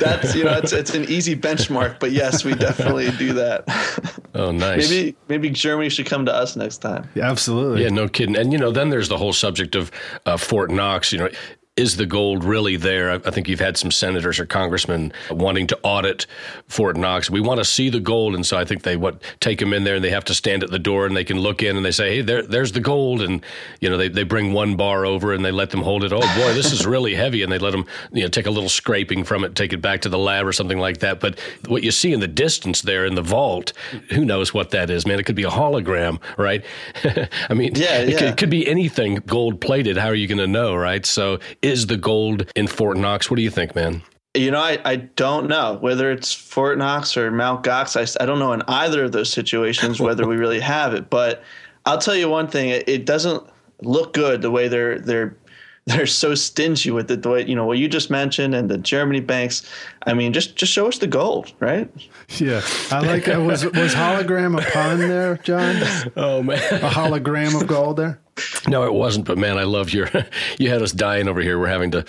[0.00, 3.64] That's you know it's it's an easy benchmark, but yes, we definitely do that.
[4.34, 4.88] Oh, nice.
[4.88, 7.06] Maybe maybe Germany should come to us next time.
[7.14, 7.82] Yeah, absolutely.
[7.82, 8.34] Yeah, no kidding.
[8.34, 9.90] And you know, then there's the whole subject of
[10.24, 11.12] uh, Fort Knox.
[11.12, 11.28] You know,
[11.74, 13.10] is the gold really there?
[13.10, 16.26] I think you've had some senators or congressmen wanting to audit
[16.68, 17.30] Fort Knox.
[17.30, 19.84] We want to see the gold, and so I think they what take them in
[19.84, 21.84] there, and they have to stand at the door, and they can look in, and
[21.84, 23.42] they say, "Hey, there, there's the gold," and
[23.80, 26.12] you know they, they bring one bar over, and they let them hold it.
[26.12, 28.68] Oh boy, this is really heavy, and they let them you know take a little
[28.68, 31.20] scraping from it, take it back to the lab or something like that.
[31.20, 33.72] But what you see in the distance there in the vault,
[34.10, 35.18] who knows what that is, man?
[35.18, 36.62] It could be a hologram, right?
[37.48, 38.18] I mean, yeah, it.
[38.18, 39.96] Could, it could be anything gold plated.
[39.96, 41.06] How are you going to know, right?
[41.06, 43.30] So is the gold in Fort Knox?
[43.30, 44.02] What do you think, man?
[44.34, 47.96] You know, I, I don't know whether it's Fort Knox or Mount Gox.
[47.96, 51.10] I, I don't know in either of those situations whether we really have it.
[51.10, 51.42] But
[51.84, 53.42] I'll tell you one thing: it, it doesn't
[53.82, 55.36] look good the way they're they're
[55.86, 57.22] they're so stingy with it.
[57.22, 59.68] The way you know what you just mentioned and the Germany banks.
[60.06, 61.90] I mean, just just show us the gold, right?
[62.38, 63.28] Yeah, I like.
[63.28, 65.82] Uh, was was hologram a pun there, John?
[66.16, 68.21] Oh man, a hologram of gold there.
[68.66, 69.26] No, it wasn't.
[69.26, 70.08] But man, I love your.
[70.58, 71.58] You had us dying over here.
[71.58, 72.04] We're having to,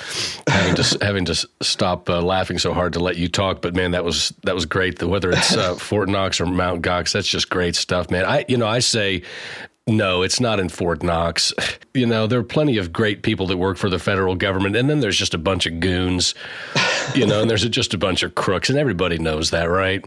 [0.48, 3.62] having to, having to stop uh, laughing so hard to let you talk.
[3.62, 5.00] But man, that was that was great.
[5.00, 8.26] The whether it's uh, Fort Knox or Mount Gox, that's just great stuff, man.
[8.26, 9.24] I, you know, I say.
[9.86, 11.52] No, it's not in Fort Knox.
[11.94, 14.90] You know, there are plenty of great people that work for the federal government, and
[14.90, 16.34] then there's just a bunch of goons,
[17.14, 20.06] you know, and there's just a bunch of crooks, and everybody knows that, right?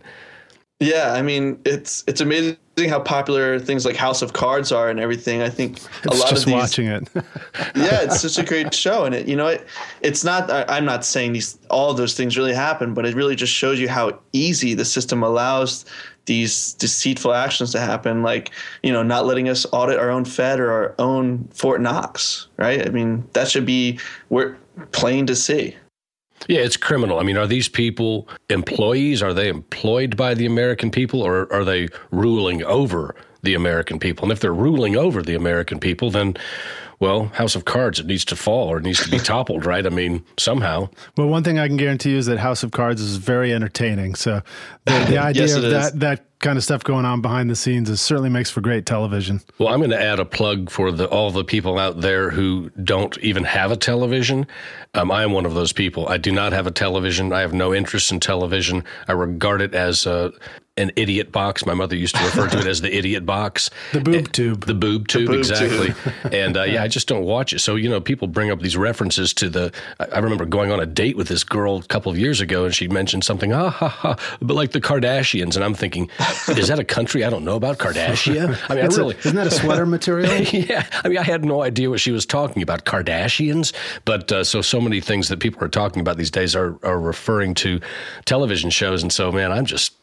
[0.79, 2.59] Yeah, I mean, it's it's amazing
[2.89, 5.41] how popular things like House of Cards are and everything.
[5.41, 7.09] I think a it's lot just of these, watching it.
[7.75, 9.67] yeah, it's such a great show, and it you know it
[10.03, 10.51] it's not.
[10.51, 13.55] I, am not saying these all of those things really happen, but it really just
[13.55, 15.87] shows you how easy the system allows
[16.27, 18.51] these deceitful actions to happen, like
[18.83, 22.87] you know not letting us audit our own Fed or our own Fort Knox, right?
[22.87, 24.57] I mean that should be we're
[24.93, 25.75] plain to see.
[26.49, 27.19] Yeah, it's criminal.
[27.19, 29.23] I mean, are these people employees?
[29.23, 34.25] Are they employed by the American people or are they ruling over the American people?
[34.25, 36.37] And if they're ruling over the American people, then
[36.99, 39.85] well, House of Cards, it needs to fall or it needs to be toppled, right?
[39.85, 40.89] I mean, somehow.
[41.17, 44.15] Well, one thing I can guarantee you is that House of Cards is very entertaining.
[44.15, 44.43] So
[44.87, 47.89] the, the idea yes, of that, that kind of stuff going on behind the scenes
[47.91, 49.41] is certainly makes for great television.
[49.59, 52.71] Well, I'm going to add a plug for the, all the people out there who
[52.83, 54.47] don't even have a television.
[54.95, 56.09] Um, I am one of those people.
[56.09, 57.33] I do not have a television.
[57.33, 58.85] I have no interest in television.
[59.09, 60.33] I regard it as a
[60.79, 61.65] an idiot box.
[61.65, 64.75] My mother used to refer to it as the idiot box, the boob tube, the
[64.75, 65.87] boob tube, the boob exactly.
[65.89, 65.97] Tube.
[66.33, 67.61] and uh, yeah, I just don't watch it.
[67.61, 69.73] So you know, people bring up these references to the.
[69.99, 72.75] I remember going on a date with this girl a couple of years ago, and
[72.75, 76.11] she mentioned something, ah ha ha, but like the Kardashians, and I'm thinking,
[76.49, 78.59] is that a country I don't know about, Kardashian?
[78.69, 80.31] I mean, I really a, isn't that a sweater material?
[80.43, 83.73] yeah, I mean, I had no idea what she was talking about, Kardashians.
[84.05, 87.01] But uh, so so many things that people are talking about these days are are
[87.01, 87.81] referring to
[88.27, 89.95] television shows, and so man, I'm just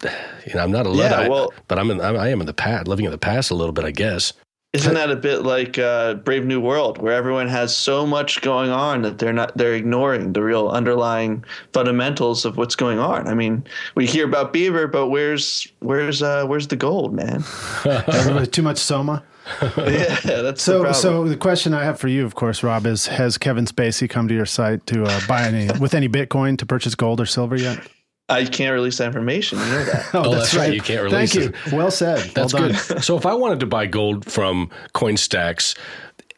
[0.47, 2.53] you know I'm not a Luddite, Yeah, well- but I'm in I am in the
[2.53, 4.33] past, living in the past a little bit, I guess.
[4.73, 8.71] Isn't that a bit like uh, Brave New World, where everyone has so much going
[8.71, 13.27] on that they're not they're ignoring the real underlying fundamentals of what's going on?
[13.27, 17.43] I mean, we hear about Bieber, but where's where's uh, where's the gold, man?
[18.51, 19.23] Too much soma.
[19.77, 20.93] yeah, that's So, problem.
[20.95, 24.27] so the question I have for you, of course, Rob, is: Has Kevin Spacey come
[24.27, 27.55] to your site to uh, buy any with any Bitcoin to purchase gold or silver
[27.57, 27.77] yet?
[28.33, 29.59] I can't release that information.
[29.59, 30.05] You know that.
[30.13, 30.73] Oh, oh, that's right.
[30.73, 31.75] You can't release Thank you.
[31.77, 32.19] Well said.
[32.35, 33.03] That's well good.
[33.03, 35.77] so if I wanted to buy gold from Coinstax,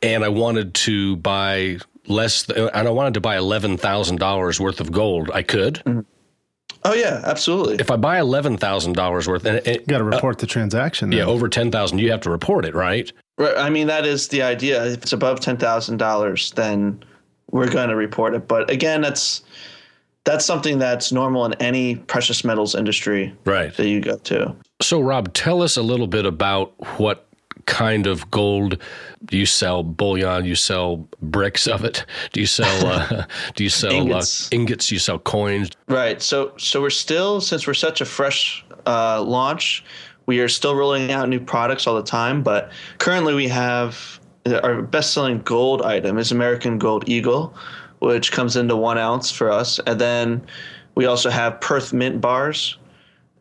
[0.01, 4.59] and I wanted to buy less, th- and I wanted to buy eleven thousand dollars
[4.59, 5.75] worth of gold, I could.
[5.85, 6.01] Mm-hmm.
[6.83, 7.75] Oh yeah, absolutely.
[7.75, 11.11] If I buy eleven thousand dollars worth, and it, You got to report the transaction.
[11.11, 13.11] yeah, over ten thousand, you have to report it, right?
[13.37, 14.85] Right, I mean, that is the idea.
[14.85, 17.03] If it's above ten thousand dollars, then
[17.51, 18.47] we're going to report it.
[18.47, 19.41] But again, that's
[20.25, 23.73] that's something that's normal in any precious metals industry Right.
[23.77, 24.55] that you go to.
[24.81, 27.27] So, Rob, tell us a little bit about what
[27.67, 28.77] kind of gold
[29.23, 33.23] do you sell bullion you sell bricks of it do you sell uh,
[33.55, 34.51] do you sell Ingots.
[34.51, 36.21] Uh, ingots you sell coins Right.
[36.21, 39.83] So so we're still since we're such a fresh uh, launch,
[40.27, 42.43] we are still rolling out new products all the time.
[42.43, 44.19] But currently, we have
[44.63, 47.55] our best-selling gold item is American Gold Eagle,
[48.05, 50.45] which comes into one ounce for us, and then
[50.93, 52.77] we also have Perth Mint bars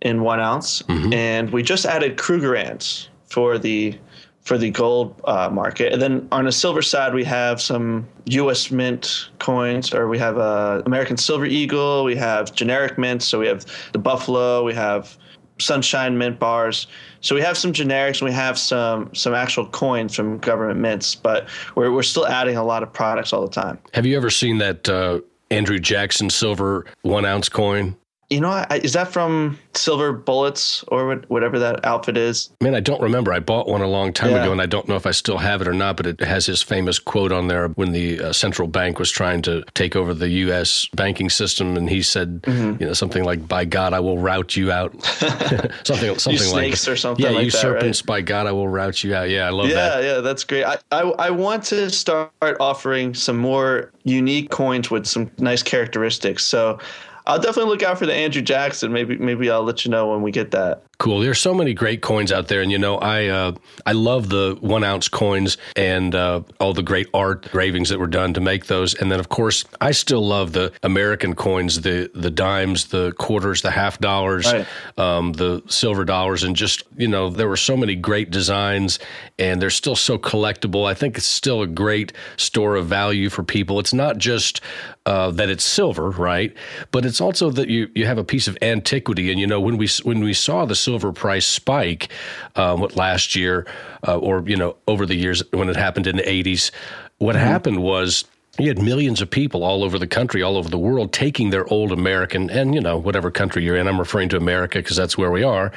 [0.01, 3.99] in one ounce, and we just added Krugerrands for the
[4.41, 5.93] for the gold uh, market.
[5.93, 8.71] And then on the silver side, we have some U.S.
[8.71, 12.05] mint coins, or we have uh, American Silver Eagle.
[12.05, 13.27] We have generic mints.
[13.27, 14.65] So we have the Buffalo.
[14.65, 15.17] We have
[15.59, 16.87] Sunshine Mint bars.
[17.21, 18.21] So we have some generics.
[18.21, 21.15] And we have some some actual coins from government mints.
[21.15, 23.79] But we're we're still adding a lot of products all the time.
[23.93, 27.95] have you ever seen that uh, andrew jackson silver one ounce coin
[28.35, 32.51] You know, I, is that from Silver Bullets or whatever that outfit is?
[32.61, 33.33] Man, I don't remember.
[33.33, 34.43] I bought one a long time Yeah.
[34.43, 35.97] ago, and I don't know if I still have it or not.
[35.97, 39.43] But it has his famous quote on there when the uh, central bank was trying
[39.43, 40.89] to take over the U.S.
[40.97, 42.83] banking system, and he said, Mm-hmm.
[42.83, 45.01] you know, something like, "By God, I will rout you out."
[45.85, 48.69] something, something like snakes or something Yeah, like you that, serpents, by God, I will
[48.69, 49.31] rout you out.
[49.31, 50.03] Yeah, I love Yeah, that.
[50.05, 50.65] yeah, that's great.
[50.65, 56.43] I, I I want to start offering some more unique coins with some nice characteristics.
[56.43, 56.81] So
[57.27, 58.93] I'll definitely look out for the Andrew Jackson.
[58.93, 60.83] Maybe maybe I'll let you know when we get that.
[61.05, 61.21] Cool.
[61.21, 63.53] There's so many great coins out there, and you know, I uh,
[63.85, 68.07] I love the one ounce coins and uh, all the great art engravings that were
[68.07, 68.95] done to make those.
[68.95, 73.61] And then, of course, I still love the American coins, the the dimes, the quarters,
[73.61, 74.67] the half dollars, Right.
[74.97, 78.99] um, the silver dollars, and just you know, there were so many great designs,
[79.39, 80.87] and they're still so collectible.
[80.89, 83.79] I think it's still a great store of value for people.
[83.79, 84.63] It's not just
[85.05, 86.57] uh, that it's silver, right?
[86.93, 89.77] But it's also that you you have a piece of antiquity, and you know when
[89.77, 92.11] we when we saw the silver price spike,
[92.57, 93.67] um, what last year,
[94.07, 96.73] uh, or you know over the years when it happened in the eighties,
[97.19, 98.25] what happened was.
[98.57, 101.67] You had millions of people all over the country, all over the world, taking their
[101.73, 103.89] old American and you know whatever country you're in.
[103.89, 105.73] I'm referring to America because that's where we are.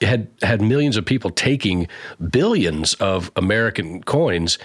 [0.00, 1.86] Had had millions of people taking
[2.28, 4.58] billions of American coins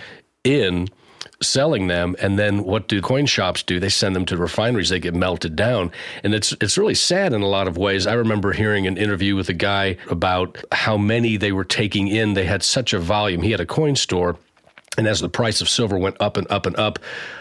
[0.43, 0.89] in
[1.41, 3.79] selling them and then what do coin shops do?
[3.79, 4.89] They send them to refineries.
[4.89, 5.91] They get melted down.
[6.23, 8.07] And it's it's really sad in a lot of ways.
[8.07, 12.33] I remember hearing an interview with a guy about how many they were taking in.
[12.33, 13.41] They had such a volume.
[13.41, 14.37] He had a coin store
[14.97, 16.99] and as the price of silver went up and up and up,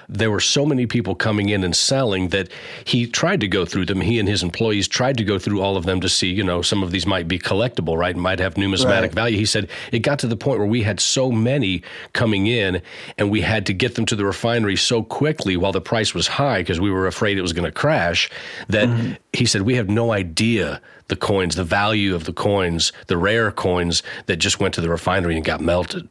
[0.08, 2.48] there were so many people coming in and selling that
[2.84, 4.00] he tried to go through them.
[4.00, 6.62] He and his employees tried to go through all of them to see, you know,
[6.62, 8.16] some of these might be collectible, right?
[8.16, 9.14] Might have numismatic Right.
[9.14, 9.38] value.
[9.38, 12.82] He said it got to the point where we had so many coming in
[13.18, 16.28] and we had to get them to the refinery so quickly while the price was
[16.28, 18.30] high because we were afraid it was going to crash
[18.68, 19.12] that mm-hmm.
[19.32, 23.50] he said we have no idea the coins, the value of the coins, the rare
[23.50, 26.08] coins that just went to the refinery and got melted.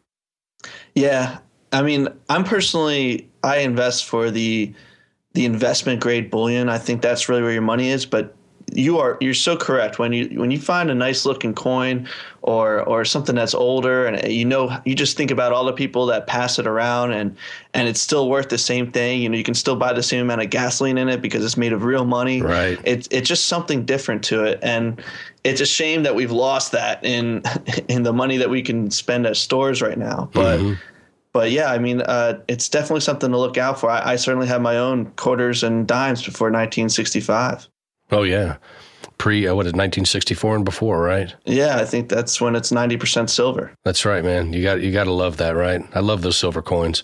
[0.95, 1.39] Yeah,
[1.71, 4.73] I mean, I'm personally I invest for the
[5.33, 6.69] the investment grade bullion.
[6.69, 8.05] I think that's really where your money is.
[8.05, 8.35] But
[8.73, 9.99] you are you're so correct.
[9.99, 12.07] When you when you find a nice looking coin
[12.41, 16.05] or or something that's older and you know you just think about all the people
[16.07, 17.35] that pass it around and
[17.73, 19.21] and it's still worth the same thing.
[19.21, 21.57] You know you can still buy the same amount of gasoline in it because it's
[21.57, 22.41] made of real money.
[22.41, 22.79] Right.
[22.83, 24.59] It's it's just something different to it.
[24.61, 25.01] And
[25.43, 27.43] it's a shame that we've lost that in
[27.87, 30.29] in the money that we can spend at stores right now.
[30.33, 30.73] But mm-hmm.
[31.33, 33.89] but yeah, I mean, uh, it's definitely something to look out for.
[33.89, 37.67] I, I, certainly have my own quarters and dimes before 1965.
[38.11, 38.57] Oh yeah,
[39.17, 41.33] pre uh, what is 1964 and before, right?
[41.45, 43.71] Yeah, I think that's when it's 90% silver.
[43.85, 44.53] That's right, man.
[44.53, 45.81] You got you got to love that, right?
[45.93, 47.03] I love those silver coins.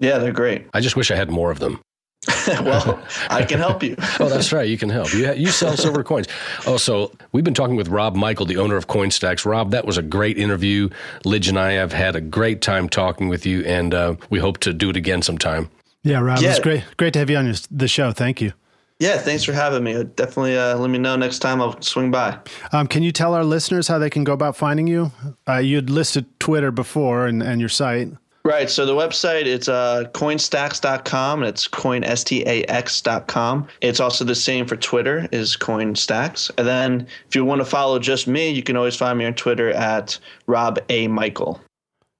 [0.00, 0.66] Yeah, they're great.
[0.72, 1.80] I just wish I had more of them.
[2.48, 3.96] well, I can help you.
[4.20, 4.68] oh, that's right.
[4.68, 5.12] You can help.
[5.12, 6.26] You, you sell silver coins.
[6.66, 9.46] Oh, so we've been talking with Rob Michael, the owner of Coinstax.
[9.46, 10.90] Rob, that was a great interview.
[11.24, 14.58] Lij and I have had a great time talking with you, and uh, we hope
[14.58, 15.70] to do it again sometime.
[16.02, 16.50] Yeah, Rob, yeah.
[16.50, 16.84] it's great.
[16.96, 18.12] Great to have you on your, the show.
[18.12, 18.52] Thank you.
[19.00, 20.04] Yeah, thanks for having me.
[20.04, 22.38] Definitely uh, let me know next time I'll swing by.
[22.72, 25.10] Um, can you tell our listeners how they can go about finding you?
[25.48, 28.08] Uh, you had listed Twitter before and, and your site.
[28.44, 28.70] Right.
[28.70, 33.68] So the website it's uh, coinstax.com and it's coinstax.com.
[33.80, 36.50] It's also the same for Twitter is coinstacks.
[36.56, 39.34] And then if you want to follow just me, you can always find me on
[39.34, 41.60] Twitter at Rob A Michael.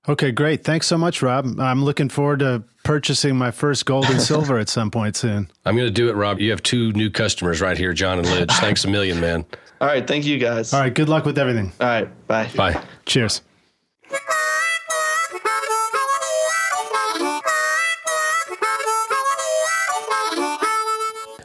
[0.09, 0.64] Okay, great.
[0.64, 1.61] Thanks so much, Rob.
[1.61, 5.51] I'm looking forward to purchasing my first gold and silver at some point soon.
[5.66, 6.40] I'm going to do it, Rob.
[6.40, 8.51] You have two new customers right here, John and Lij.
[8.61, 9.44] Thanks a million, man.
[9.80, 10.07] All right.
[10.07, 10.72] Thank you, guys.
[10.72, 10.94] All right.
[10.94, 11.72] Good luck with everything.
[11.80, 12.26] All right.
[12.26, 12.51] Bye.
[12.57, 12.82] Bye.
[13.07, 13.42] Cheers.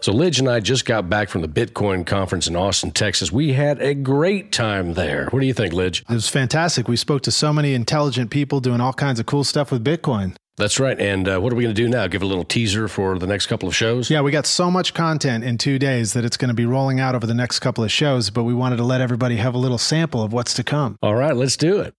[0.05, 3.31] So, Lij and I just got back from the Bitcoin conference in Austin, Texas.
[3.31, 5.29] We had a great time there.
[5.31, 6.03] What do you think, Lij?
[6.07, 6.87] It was fantastic.
[6.87, 10.35] We spoke to so many intelligent people doing all kinds of cool stuff with Bitcoin.
[10.57, 10.99] That's right.
[10.99, 12.05] And uh, what are we going to do now?
[12.05, 14.11] Give a little teaser for the next couple of shows?
[14.11, 16.99] Yeah, we got so much content in two days that it's going to be rolling
[16.99, 19.57] out over the next couple of shows, but we wanted to let everybody have a
[19.57, 20.97] little sample of what's to come.
[21.01, 21.95] All right, let's do it.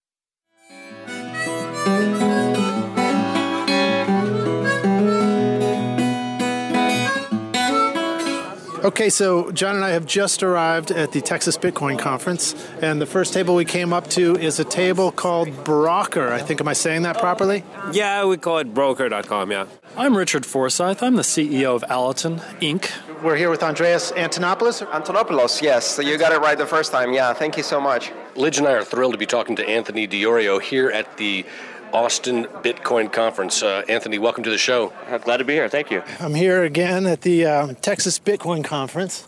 [8.83, 13.07] Okay, so John and I have just arrived at the Texas Bitcoin Conference, and the
[13.07, 16.31] first table we came up to is a table called Broker.
[16.31, 17.63] I think, am I saying that properly?
[17.91, 19.65] Yeah, we call it broker.com, yeah.
[19.97, 21.01] I'm Richard Forsyth.
[21.01, 22.91] I'm the CEO of Alaton Inc.
[23.23, 24.85] We're here with Andreas Antonopoulos.
[24.91, 25.87] Antonopoulos, yes.
[25.87, 27.13] So you got it right the first time.
[27.13, 28.11] Yeah, thank you so much.
[28.35, 31.47] Lij and I are thrilled to be talking to Anthony Di Iorio here at the
[31.93, 33.63] Austin Bitcoin Conference.
[33.63, 34.93] Uh, Anthony, welcome to the show.
[35.07, 35.69] Uh, glad to be here.
[35.69, 36.03] Thank you.
[36.19, 39.27] I'm here again at the uh, Texas Bitcoin Conference,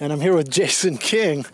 [0.00, 1.46] and I'm here with Jason King,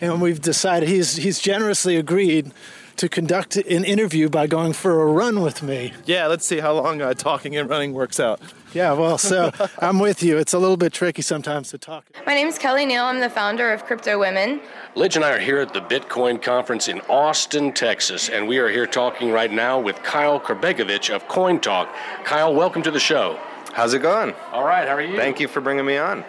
[0.00, 2.52] and we've decided he's he's generously agreed
[2.96, 5.92] to conduct an interview by going for a run with me.
[6.04, 8.40] Yeah, let's see how long uh, talking and running works out.
[8.72, 10.38] Yeah, well, so I'm with you.
[10.38, 12.06] It's a little bit tricky sometimes to talk.
[12.26, 13.04] My name is Kelly Neal.
[13.04, 14.60] I'm the founder of Crypto Women.
[14.94, 18.68] Lij and I are here at the Bitcoin conference in Austin, Texas, and we are
[18.68, 21.94] here talking right now with Kyle Kerbegovich of Coin Talk.
[22.24, 23.38] Kyle, welcome to the show.
[23.72, 24.34] How's it going?
[24.52, 25.16] All right, how are you?
[25.16, 26.24] Thank you for bringing me on.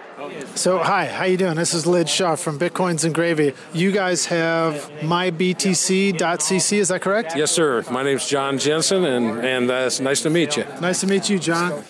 [0.55, 1.55] So, hi, how you doing?
[1.55, 3.53] This is Lij Shaw from Bitcoins and Gravy.
[3.73, 7.35] You guys have mybtc.cc, is that correct?
[7.35, 7.83] Yes, sir.
[7.91, 10.63] My name's John Jensen, and, and uh, it's nice to meet you.
[10.79, 11.83] Nice to meet you, John.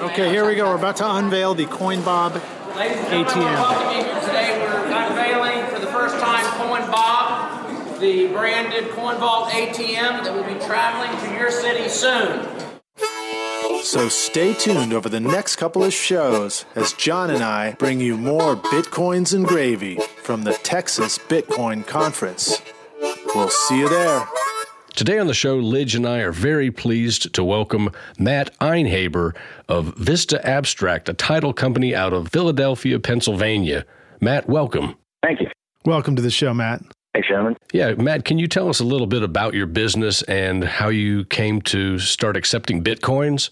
[0.00, 0.66] Okay, here we go.
[0.66, 2.32] We're about to unveil the CoinBob
[2.74, 4.20] ATM.
[4.24, 10.60] Today we're unveiling for the first time CoinBob, the branded CoinVault ATM that will be
[10.64, 12.63] traveling to your city soon.
[13.82, 18.16] So stay tuned over the next couple of shows as John and I bring you
[18.16, 22.60] more Bitcoins and gravy from the Texas Bitcoin Conference.
[23.34, 24.26] We'll see you there.
[24.94, 29.34] Today on the show, Lij and I are very pleased to welcome Matt Einheber
[29.68, 33.84] of Vista Abstract, a title company out of Philadelphia, Pennsylvania.
[34.20, 34.94] Matt, welcome.
[35.22, 35.48] Thank you.
[35.84, 36.82] Welcome to the show, Matt.
[37.12, 37.56] Thanks, gentlemen.
[37.72, 41.24] Yeah, Matt, can you tell us a little bit about your business and how you
[41.26, 43.50] came to start accepting Bitcoins?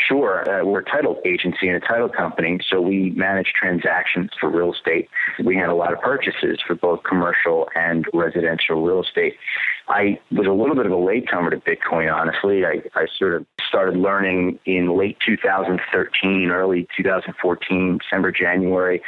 [0.00, 0.44] Sure.
[0.48, 4.72] Uh, we're a title agency and a title company, so we manage transactions for real
[4.72, 5.08] estate.
[5.42, 9.36] We had a lot of purchases for both commercial and residential real estate.
[9.88, 12.66] I was a little bit of a latecomer to Bitcoin, honestly.
[12.66, 19.00] I, I sort of started learning in late 2013, early 2014, December, January,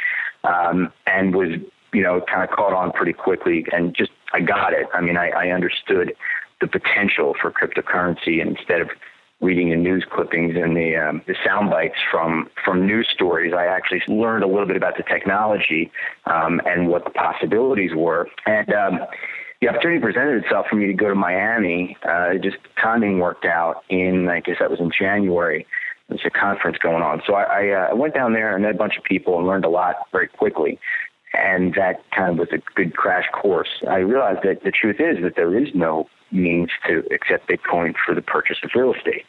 [0.45, 1.59] um, and was,
[1.93, 4.87] you know, kind of caught on pretty quickly and just, I got it.
[4.93, 6.15] I mean, I, I understood
[6.61, 8.89] the potential for cryptocurrency and instead of
[9.39, 13.65] reading the news clippings and the um, the sound bites from from news stories, I
[13.65, 15.91] actually learned a little bit about the technology
[16.25, 18.27] um, and what the possibilities were.
[18.45, 18.99] And um,
[19.61, 21.97] the opportunity presented itself for me to go to Miami.
[22.07, 25.65] Uh, just timing worked out in, I guess that was in January.
[26.09, 28.77] There's a conference going on, so I, I uh, went down there and met a
[28.77, 30.79] bunch of people and learned a lot very quickly.
[31.33, 33.83] and that kind of was a good crash course.
[33.89, 38.13] I realized that the truth is that there is no means to accept Bitcoin for
[38.15, 39.25] the purchase of real estate.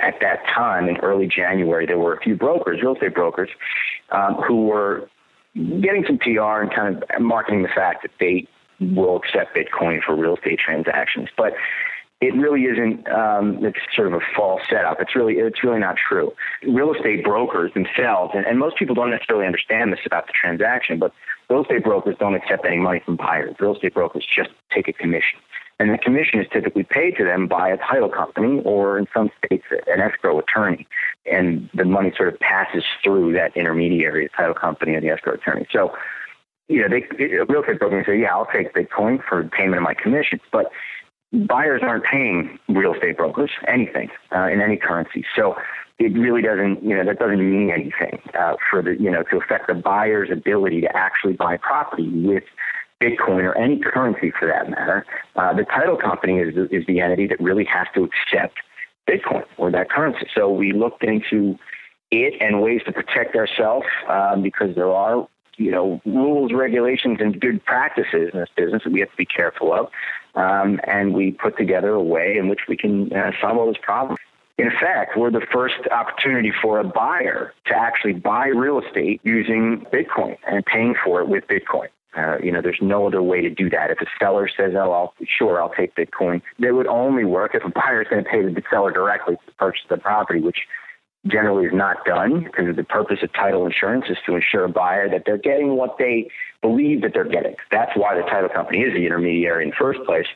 [0.00, 3.50] At that time, in early January, there were a few brokers, real estate brokers,
[4.10, 5.08] um, who were
[5.54, 8.46] getting some PR and kind of marketing the fact that they
[8.80, 11.28] will accept Bitcoin for real estate transactions.
[11.36, 11.54] But
[12.20, 13.08] it really isn't.
[13.08, 15.00] Um, it's sort of a false setup.
[15.00, 16.32] It's really it's really not true.
[16.66, 20.98] Real estate brokers themselves, and, and most people don't necessarily understand this about the transaction,
[20.98, 21.12] but
[21.50, 23.54] real estate brokers don't accept any money from buyers.
[23.60, 25.38] Real estate brokers just take a commission.
[25.80, 29.30] And the commission is typically paid to them by a title company or in some
[29.38, 30.86] states an escrow attorney.
[31.30, 35.34] And the money sort of passes through that intermediary, the title company and the escrow
[35.34, 35.66] attorney.
[35.72, 35.92] So,
[36.68, 37.02] you know, they,
[37.36, 40.40] a real estate broker can say, yeah, I'll take Bitcoin for payment of my commission
[40.52, 40.70] But
[41.32, 45.24] buyers aren't paying real estate brokers anything uh, in any currency.
[45.34, 45.56] So
[45.98, 49.36] it really doesn't, you know, that doesn't mean anything uh, for the, you know, to
[49.36, 52.44] affect the buyer's ability to actually buy property with
[53.04, 55.04] Bitcoin or any currency for that matter.
[55.36, 58.56] Uh, the title company is, is the entity that really has to accept
[59.08, 60.26] Bitcoin or that currency.
[60.34, 61.58] So we looked into
[62.10, 67.38] it and ways to protect ourselves um, because there are you know rules, regulations, and
[67.40, 69.90] good practices in this business that we have to be careful of.
[70.34, 73.78] Um, and we put together a way in which we can uh, solve all those
[73.78, 74.18] problems.
[74.56, 79.84] In fact, we're the first opportunity for a buyer to actually buy real estate using
[79.92, 81.88] Bitcoin and paying for it with Bitcoin.
[82.16, 83.90] Uh, you know, there's no other way to do that.
[83.90, 87.64] If a seller says, "Oh, I'll sure I'll take Bitcoin," it would only work if
[87.64, 90.66] a buyer is going to pay the seller directly to purchase the property, which
[91.26, 95.08] generally is not done because the purpose of title insurance is to ensure a buyer
[95.08, 96.28] that they're getting what they
[96.60, 97.56] believe that they're getting.
[97.70, 100.26] That's why the title company is the intermediary in the first place,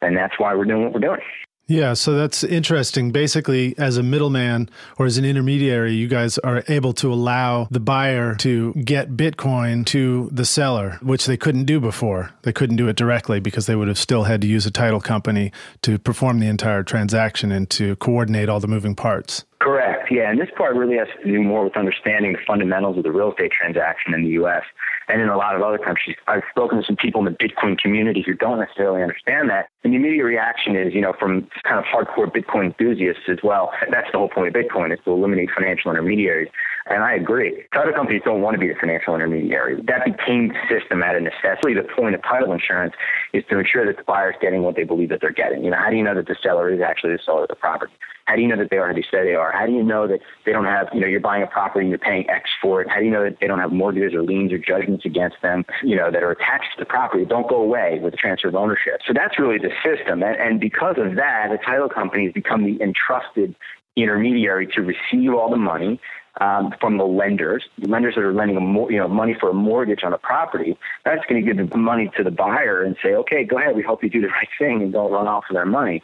[0.00, 1.20] and that's why we're doing what we're doing.
[1.68, 3.12] Yeah, so that's interesting.
[3.12, 7.78] Basically, as a middleman or as an intermediary, you guys are able to allow the
[7.78, 12.30] buyer to get Bitcoin to the seller, which they couldn't do before.
[12.42, 15.00] They couldn't do it directly because they would have still had to use a title
[15.00, 15.52] company
[15.82, 19.44] to perform the entire transaction and to coordinate all the moving parts.
[19.58, 19.77] Correct.
[20.10, 23.12] Yeah, and this part really has to do more with understanding the fundamentals of the
[23.12, 24.62] real estate transaction in the U.S.
[25.08, 26.16] and in a lot of other countries.
[26.26, 29.92] I've spoken to some people in the Bitcoin community who don't necessarily understand that, and
[29.92, 33.70] the immediate reaction is, you know, from kind of hardcore Bitcoin enthusiasts as well.
[33.90, 36.48] That's the whole point of Bitcoin is to eliminate financial intermediaries.
[36.90, 37.64] And I agree.
[37.72, 39.76] Title companies don't want to be the financial intermediary.
[39.82, 41.74] That became the system out of necessity.
[41.74, 42.94] The point of title insurance
[43.32, 45.64] is to ensure that the buyer is getting what they believe that they're getting.
[45.64, 47.56] You know, how do you know that the seller is actually the seller of the
[47.56, 47.92] property?
[48.24, 49.52] How do you know that they are who they say they are?
[49.52, 51.88] How do you know that they don't have, you know, you're buying a property and
[51.88, 52.88] you're paying X for it?
[52.88, 55.64] How do you know that they don't have mortgages or liens or judgments against them,
[55.82, 57.24] you know, that are attached to the property?
[57.24, 59.00] Don't go away with the transfer of ownership.
[59.06, 60.22] So that's really the system.
[60.22, 63.54] And, and because of that, the title companies become the entrusted
[63.96, 65.98] intermediary to receive all the money
[66.40, 68.56] um, from the lenders, the lenders that are lending
[68.90, 70.78] you know, money for a mortgage on a property.
[71.04, 73.74] That's going to give the money to the buyer and say, okay, go ahead.
[73.74, 76.02] We hope you do the right thing and don't run off with their money.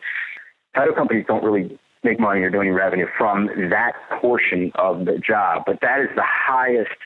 [0.74, 5.18] Title companies don't really make money or do any revenue from that portion of the
[5.18, 5.62] job.
[5.66, 6.96] But that is the highest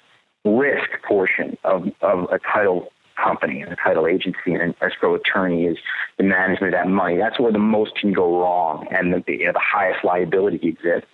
[0.44, 2.88] risk portion of, of a title
[3.22, 5.78] company and a title agency and an escrow attorney is
[6.16, 7.16] the management of that money.
[7.16, 11.08] That's where the most can go wrong and the, you know, the highest liability exists.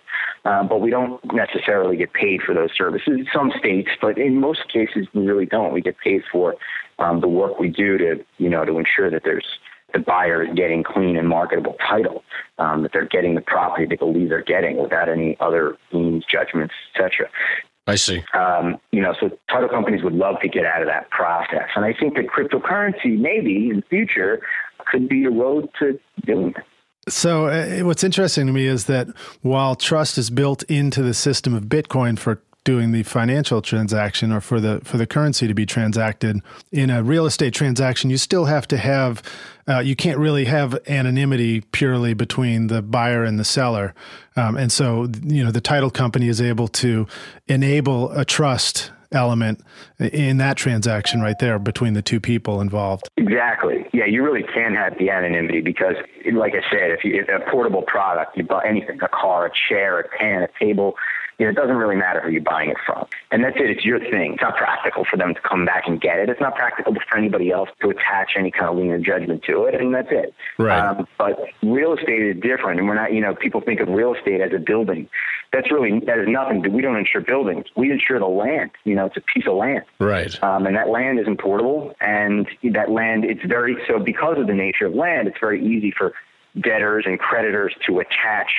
[0.45, 3.07] Uh, but we don't necessarily get paid for those services.
[3.07, 5.73] In some states, but in most cases, we really don't.
[5.73, 6.55] We get paid for
[6.99, 9.45] um, the work we do to, you know, to ensure that there's
[9.93, 12.23] the buyer is getting clean and marketable title,
[12.59, 16.73] um, that they're getting the property they believe they're getting without any other liens, judgments,
[16.93, 17.29] etc.
[17.87, 18.23] I see.
[18.33, 21.85] Um, you know, so title companies would love to get out of that process, and
[21.85, 24.41] I think that cryptocurrency maybe in the future
[24.91, 26.65] could be a road to doing that.
[27.07, 29.07] So, uh, what's interesting to me is that
[29.41, 34.41] while trust is built into the system of Bitcoin for doing the financial transaction or
[34.41, 36.41] for the for the currency to be transacted
[36.71, 39.23] in a real estate transaction you still have to have
[39.67, 43.93] uh, you can't really have anonymity purely between the buyer and the seller
[44.35, 47.07] um, and so you know the title company is able to
[47.47, 49.61] enable a trust element
[49.99, 53.07] in that transaction right there between the two people involved.
[53.15, 53.85] Exactly.
[53.93, 55.95] Yeah, you really can have the anonymity because,
[56.33, 59.51] like I said, if you if a portable product, you buy anything, a car, a
[59.69, 60.95] chair, a pen, a table,
[61.37, 63.05] you know, it doesn't really matter who you're buying it from.
[63.31, 63.69] And that's it.
[63.69, 64.33] It's your thing.
[64.33, 66.29] It's not practical for them to come back and get it.
[66.29, 69.65] It's not practical for anybody else to attach any kind of lien or judgment to
[69.65, 69.75] it.
[69.75, 70.33] And that's it.
[70.57, 70.79] Right.
[70.79, 72.79] Um, but real estate is different.
[72.79, 75.09] And we're not, you know, people think of real estate as a building.
[75.51, 76.61] That's really, that is nothing.
[76.73, 77.65] We don't insure buildings.
[77.75, 78.71] We insure the land.
[78.83, 79.83] You know, it's a piece of land.
[79.99, 80.41] Right.
[80.43, 81.95] Um, and that land isn't portable.
[81.99, 85.91] And that land, it's very, so because of the nature of land, it's very easy
[85.91, 86.13] for
[86.59, 88.49] debtors and creditors to attach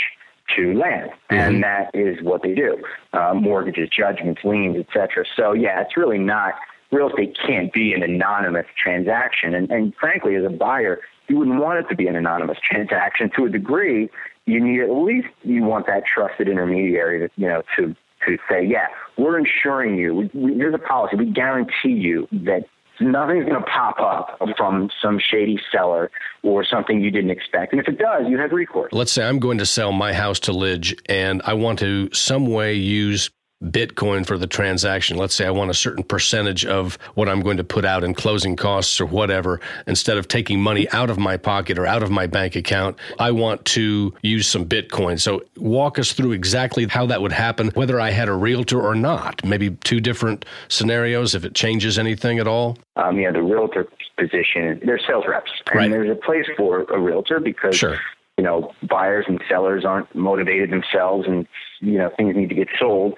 [0.55, 1.35] to land, mm-hmm.
[1.35, 2.83] and that is what they do:
[3.13, 5.25] uh, mortgages, judgments, liens, etc.
[5.37, 6.55] So yeah, it's really not
[6.93, 9.55] real estate can't be an anonymous transaction.
[9.55, 13.31] And, and frankly, as a buyer, you wouldn't want it to be an anonymous transaction
[13.37, 14.09] to a degree.
[14.47, 18.65] You need at least you want that trusted intermediary to, you know, to to say,
[18.65, 18.87] yeah,
[19.19, 20.15] we're insuring you.
[20.15, 21.17] We, we, here's a policy.
[21.17, 22.65] We guarantee you that
[23.01, 26.11] nothing's going to pop up from some shady seller
[26.43, 27.73] or something you didn't expect.
[27.73, 28.93] And if it does, you have recourse.
[28.93, 32.47] Let's say I'm going to sell my house to Lij and I want to some
[32.47, 33.31] way use
[33.65, 35.17] Bitcoin for the transaction.
[35.17, 38.13] Let's say I want a certain percentage of what I'm going to put out in
[38.13, 39.61] closing costs or whatever.
[39.87, 43.31] Instead of taking money out of my pocket or out of my bank account, I
[43.31, 45.19] want to use some Bitcoin.
[45.19, 48.95] So walk us through exactly how that would happen, whether I had a realtor or
[48.95, 49.43] not.
[49.43, 52.77] Maybe two different scenarios, if it changes anything at all.
[52.97, 53.89] Um, yeah, the realtor
[54.19, 55.51] position, they're sales reps.
[55.69, 55.91] And right.
[55.91, 57.99] there's a place for a realtor because sure
[58.37, 61.47] you know, buyers and sellers aren't motivated themselves and,
[61.81, 63.15] you know, things need to get sold.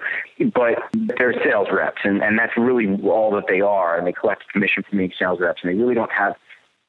[0.53, 0.79] But
[1.17, 3.97] they're sales reps and, and that's really all that they are.
[3.97, 6.35] And they collect commission from being sales reps and they really don't have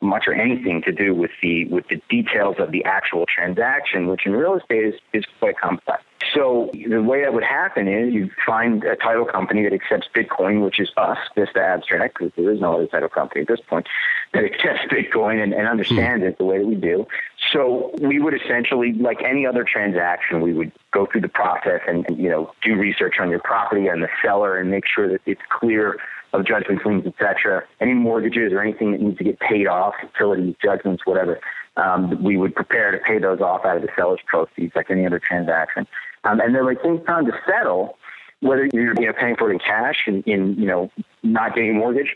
[0.00, 4.26] much or anything to do with the with the details of the actual transaction, which
[4.26, 6.02] in real estate is, is quite complex.
[6.34, 10.62] So the way that would happen is you find a title company that accepts Bitcoin,
[10.64, 13.88] which is us, Vista Abstract, because there is no other title company at this point,
[14.32, 17.06] that accepts Bitcoin and, and understands it the way that we do.
[17.52, 22.04] So we would essentially, like any other transaction, we would go through the process and,
[22.06, 25.20] and you know do research on your property and the seller and make sure that
[25.26, 25.96] it's clear
[26.32, 27.64] of judgments, liens, etc.
[27.80, 31.40] Any mortgages or anything that needs to get paid off, utilities, judgments, whatever.
[31.76, 35.06] Um, we would prepare to pay those off out of the seller's proceeds, like any
[35.06, 35.86] other transaction.
[36.24, 37.96] Um, and then when it came time to settle,
[38.40, 40.90] whether you're you know, paying for it in cash and in you know
[41.22, 42.14] not getting a mortgage,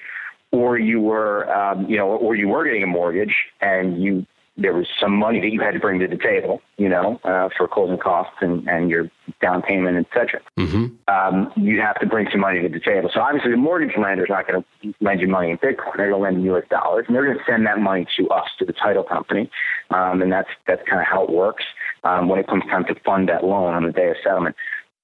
[0.52, 4.26] or you were um, you know or you were getting a mortgage and you
[4.56, 7.48] there was some money that you had to bring to the table, you know, uh,
[7.56, 9.10] for closing costs and, and your
[9.42, 10.40] down payment, et cetera.
[10.56, 10.94] Mm-hmm.
[11.12, 13.10] Um, you have to bring some money to the table.
[13.12, 15.96] So obviously, the mortgage lender is not going to lend you money in Bitcoin.
[15.96, 16.64] They're going to lend you U.S.
[16.70, 19.50] dollars, and they're going to send that money to us, to the title company,
[19.90, 21.64] um, and that's that's kind of how it works.
[22.04, 24.54] Um, when it comes time to fund that loan on the day of settlement,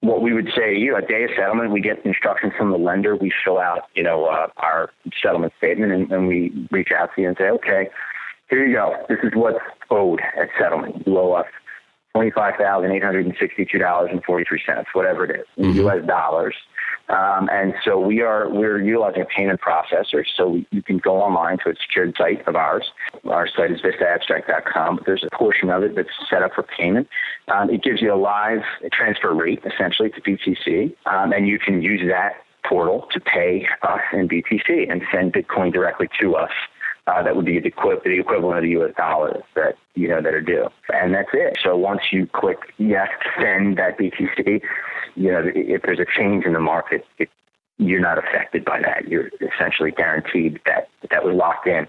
[0.01, 2.79] what we would say to you at day of settlement, we get instructions from the
[2.79, 3.17] lender.
[3.17, 7.23] We fill out, you know, uh, our settlement statement, and, and we reach out to
[7.23, 7.89] you and say, okay
[8.51, 8.95] here you go.
[9.09, 9.59] This is what's
[9.91, 11.07] owed at settlement.
[11.07, 11.47] You owe us
[12.17, 15.79] $25,862.43, whatever it is, mm-hmm.
[15.79, 16.05] U.S.
[16.07, 16.55] dollars.
[17.09, 20.25] Um, and so we are we're utilizing a payment processor.
[20.37, 22.93] So you can go online to a secured site of ours.
[23.29, 24.97] Our site is vistaabstract.com.
[24.97, 27.09] But there's a portion of it that's set up for payment.
[27.49, 31.83] Um, it gives you a live transfer rate essentially to BTC, um, and you can
[31.83, 32.35] use that
[32.65, 36.51] portal to pay us in BTC and send Bitcoin directly to us
[37.11, 38.95] uh, that would be the, equi- the equivalent of the U.S.
[38.97, 41.59] dollars that you know that are due, and that's it.
[41.63, 43.09] So once you click yes,
[43.41, 44.61] send that BTC,
[45.17, 47.29] you know if there's a change in the market, it,
[47.79, 49.09] you're not affected by that.
[49.09, 51.87] You're essentially guaranteed that that was locked in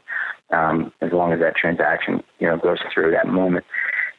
[0.51, 3.65] um, as long as that transaction you know goes through that moment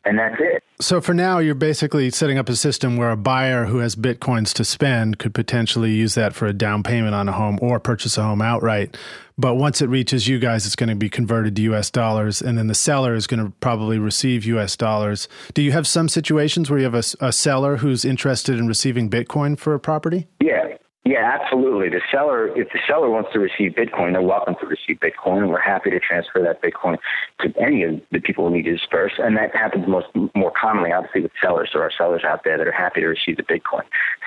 [0.05, 0.64] and that's it.
[0.80, 4.53] So for now, you're basically setting up a system where a buyer who has bitcoins
[4.55, 8.18] to spend could potentially use that for a down payment on a home or purchase
[8.18, 8.96] a home outright.
[9.38, 12.59] But once it reaches you guys, it's going to be converted to US dollars, and
[12.59, 15.28] then the seller is going to probably receive US dollars.
[15.55, 19.09] Do you have some situations where you have a, a seller who's interested in receiving
[19.09, 20.26] Bitcoin for a property?
[20.40, 21.88] Yeah, yeah, absolutely.
[21.88, 25.48] The seller, if the seller wants to receive Bitcoin, they're welcome to receive Bitcoin, and
[25.48, 26.96] we're happy to transfer that Bitcoin
[27.40, 29.12] to any of the people who need to disperse.
[29.18, 31.70] And that happens most more commonly, obviously, with sellers.
[31.72, 33.82] There are sellers out there that are happy to receive the Bitcoin.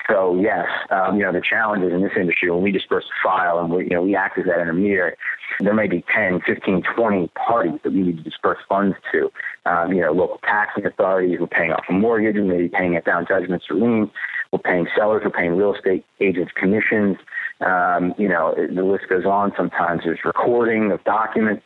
[0.08, 3.58] So yes, um, you know the challenges in this industry when we disperse a file
[3.58, 5.16] and we, you know we act as that intermediary.
[5.60, 9.32] There may be 10, 15, 20 parties that we need to disperse funds to.
[9.64, 12.94] Um, you know, local taxing authorities, we're paying off a mortgage, we may be paying
[12.94, 14.10] it down judgments or liens.
[14.52, 17.16] We're paying sellers, we're paying real estate agents commissions.
[17.60, 19.52] Um, you know, the list goes on.
[19.56, 21.62] Sometimes there's recording of documents.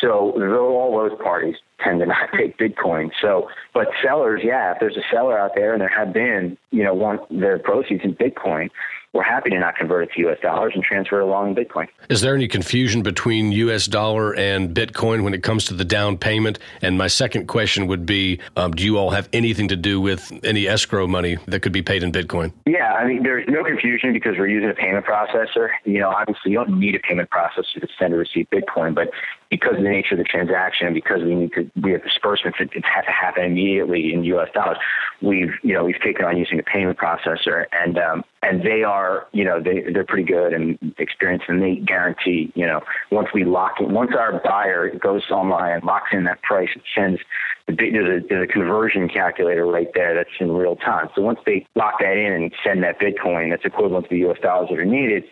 [0.00, 3.10] So all those parties tend to not take Bitcoin.
[3.20, 6.82] So, but sellers, yeah, if there's a seller out there and there have been, you
[6.82, 8.70] know, want their proceeds in Bitcoin,
[9.12, 10.38] we're happy to not convert it to U.S.
[10.40, 11.86] dollars and transfer it along in Bitcoin.
[12.08, 13.86] Is there any confusion between U.S.
[13.86, 16.58] dollar and Bitcoin when it comes to the down payment?
[16.80, 20.32] And my second question would be um, Do you all have anything to do with
[20.42, 22.52] any escrow money that could be paid in Bitcoin?
[22.66, 25.68] Yeah, I mean, there's no confusion because we're using a payment processor.
[25.84, 29.10] You know, obviously, you don't need a payment processor to send or receive Bitcoin, but
[29.52, 32.72] because of the nature of the transaction because we need to, we have disbursements that
[32.72, 34.48] have to happen immediately in U.S.
[34.54, 34.78] dollars,
[35.20, 39.26] we've, you know, we've taken on using a payment processor and, um, and they are,
[39.32, 42.80] you know, they, they're pretty good and experienced and they guarantee, you know,
[43.10, 46.82] once we lock in, once our buyer goes online and locks in that price, it
[46.94, 47.20] sends
[47.68, 51.10] the, there's a, there's a conversion calculator right there that's in real time.
[51.14, 54.38] So once they lock that in and send that Bitcoin that's equivalent to the U.S.
[54.42, 55.24] dollars that are needed,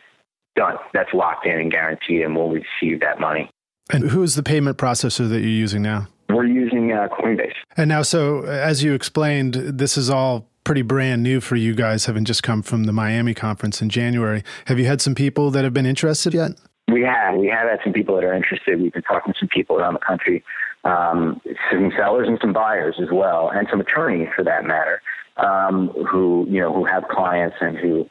[0.57, 0.77] done.
[0.93, 3.51] That's locked in and guaranteed, and we'll receive that money.
[3.93, 6.09] And who is the payment processor that you're using now?
[6.29, 7.55] We're using uh, Coinbase.
[7.77, 12.07] And now, so as you explained, this is all pretty brand new for you guys,
[12.07, 14.45] having just come from the Miami conference in January.
[14.67, 16.53] Have you had some people that have been interested yet?
[16.93, 17.37] We have.
[17.37, 18.81] We have had some people that are interested.
[18.81, 20.45] We've been talking to some people around the country,
[20.85, 25.01] um, some sellers and some buyers as well, and some attorneys for that matter,
[25.37, 28.09] um, who you know who have clients and who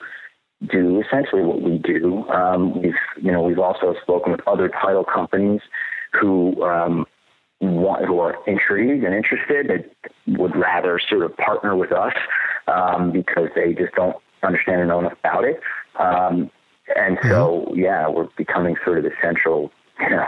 [0.68, 2.28] do essentially what we do.
[2.30, 5.62] Um, we've you know we've also spoken with other title companies
[6.20, 7.06] who um,
[7.62, 12.14] want, who are intrigued and interested that would rather sort of partner with us
[12.68, 15.62] um, because they just don't understand and know enough about it.
[15.98, 16.50] Um,
[16.96, 17.80] and so, mm-hmm.
[17.80, 20.26] yeah, we're becoming sort of the central, you know,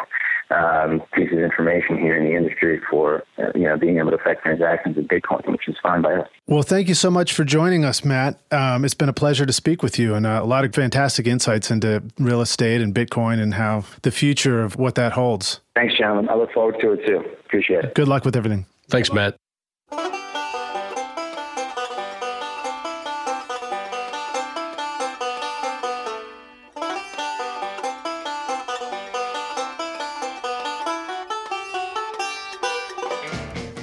[0.51, 4.17] um, piece of information here in the industry for uh, you know being able to
[4.17, 6.27] affect transactions in Bitcoin, which is fine by us.
[6.47, 8.39] Well, thank you so much for joining us, Matt.
[8.51, 11.27] Um, it's been a pleasure to speak with you, and uh, a lot of fantastic
[11.27, 15.59] insights into real estate and Bitcoin and how the future of what that holds.
[15.75, 16.29] Thanks, gentlemen.
[16.29, 17.23] I look forward to it too.
[17.45, 17.95] Appreciate it.
[17.95, 18.65] Good luck with everything.
[18.89, 19.35] Thanks, Matt.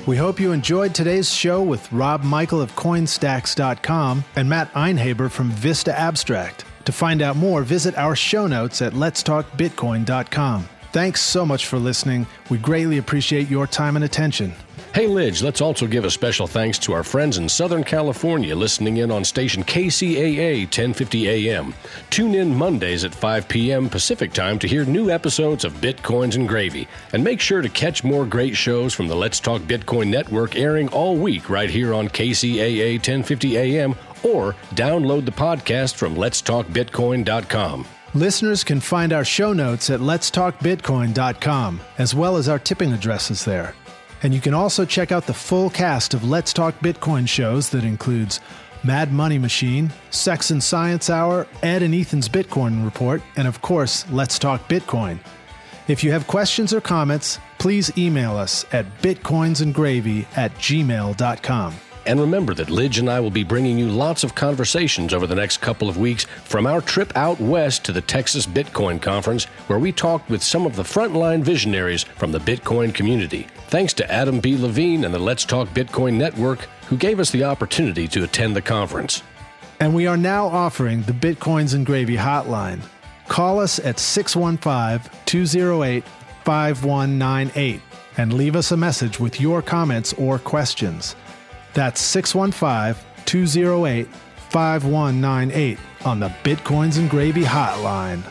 [0.09, 5.50] We hope you enjoyed today's show with Rob Michael of Coinstax.com and Matt Einheber from
[5.50, 6.64] Vista Abstract.
[6.86, 10.66] To find out more, visit our show notes at letstalkbitcoin.com.
[10.92, 12.26] Thanks so much for listening.
[12.48, 14.54] We greatly appreciate your time and attention.
[14.99, 18.96] Hey, Lij, let's also give a special thanks to our friends in Southern California listening
[18.96, 21.72] in on station KCAA 1050 AM.
[22.11, 23.88] Tune in Mondays at 5 p.m.
[23.88, 26.88] Pacific Time to hear new episodes of Bitcoins and Gravy.
[27.12, 30.88] And make sure to catch more great shows from the Let's Talk Bitcoin Network airing
[30.88, 33.94] all week right here on KCAA 1050 AM
[34.24, 37.86] or download the podcast from letstalkbitcoin.com.
[38.14, 43.76] Listeners can find our show notes at letstalkbitcoin.com, as well as our tipping addresses there.
[44.22, 47.84] And you can also check out the full cast of Let's Talk Bitcoin shows that
[47.84, 48.40] includes
[48.84, 54.08] Mad Money Machine, Sex and Science Hour, Ed and Ethan's Bitcoin Report, and of course,
[54.10, 55.18] Let's Talk Bitcoin.
[55.88, 61.74] If you have questions or comments, please email us at bitcoinsandgravy at gmail.com.
[62.09, 65.34] And remember that Lij and I will be bringing you lots of conversations over the
[65.34, 69.78] next couple of weeks from our trip out west to the Texas Bitcoin Conference, where
[69.78, 73.46] we talked with some of the frontline visionaries from the Bitcoin community.
[73.66, 74.56] Thanks to Adam B.
[74.56, 78.62] Levine and the Let's Talk Bitcoin Network, who gave us the opportunity to attend the
[78.62, 79.22] conference.
[79.78, 82.80] And we are now offering the Bitcoins and Gravy hotline.
[83.28, 86.04] Call us at 615 208
[86.44, 87.82] 5198
[88.16, 91.14] and leave us a message with your comments or questions.
[91.78, 94.08] That's 615 208
[94.50, 98.24] 5198 on the Bitcoins and Gravy Hotline.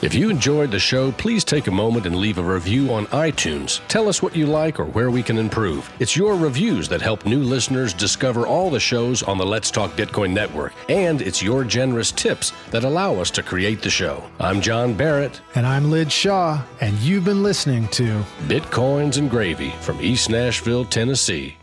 [0.00, 3.80] If you enjoyed the show, please take a moment and leave a review on iTunes.
[3.88, 5.90] Tell us what you like or where we can improve.
[5.98, 9.90] It's your reviews that help new listeners discover all the shows on the Let's Talk
[9.96, 14.22] Bitcoin network, and it's your generous tips that allow us to create the show.
[14.38, 15.40] I'm John Barrett.
[15.56, 20.84] And I'm Lij Shaw, and you've been listening to Bitcoins and Gravy from East Nashville,
[20.84, 21.57] Tennessee.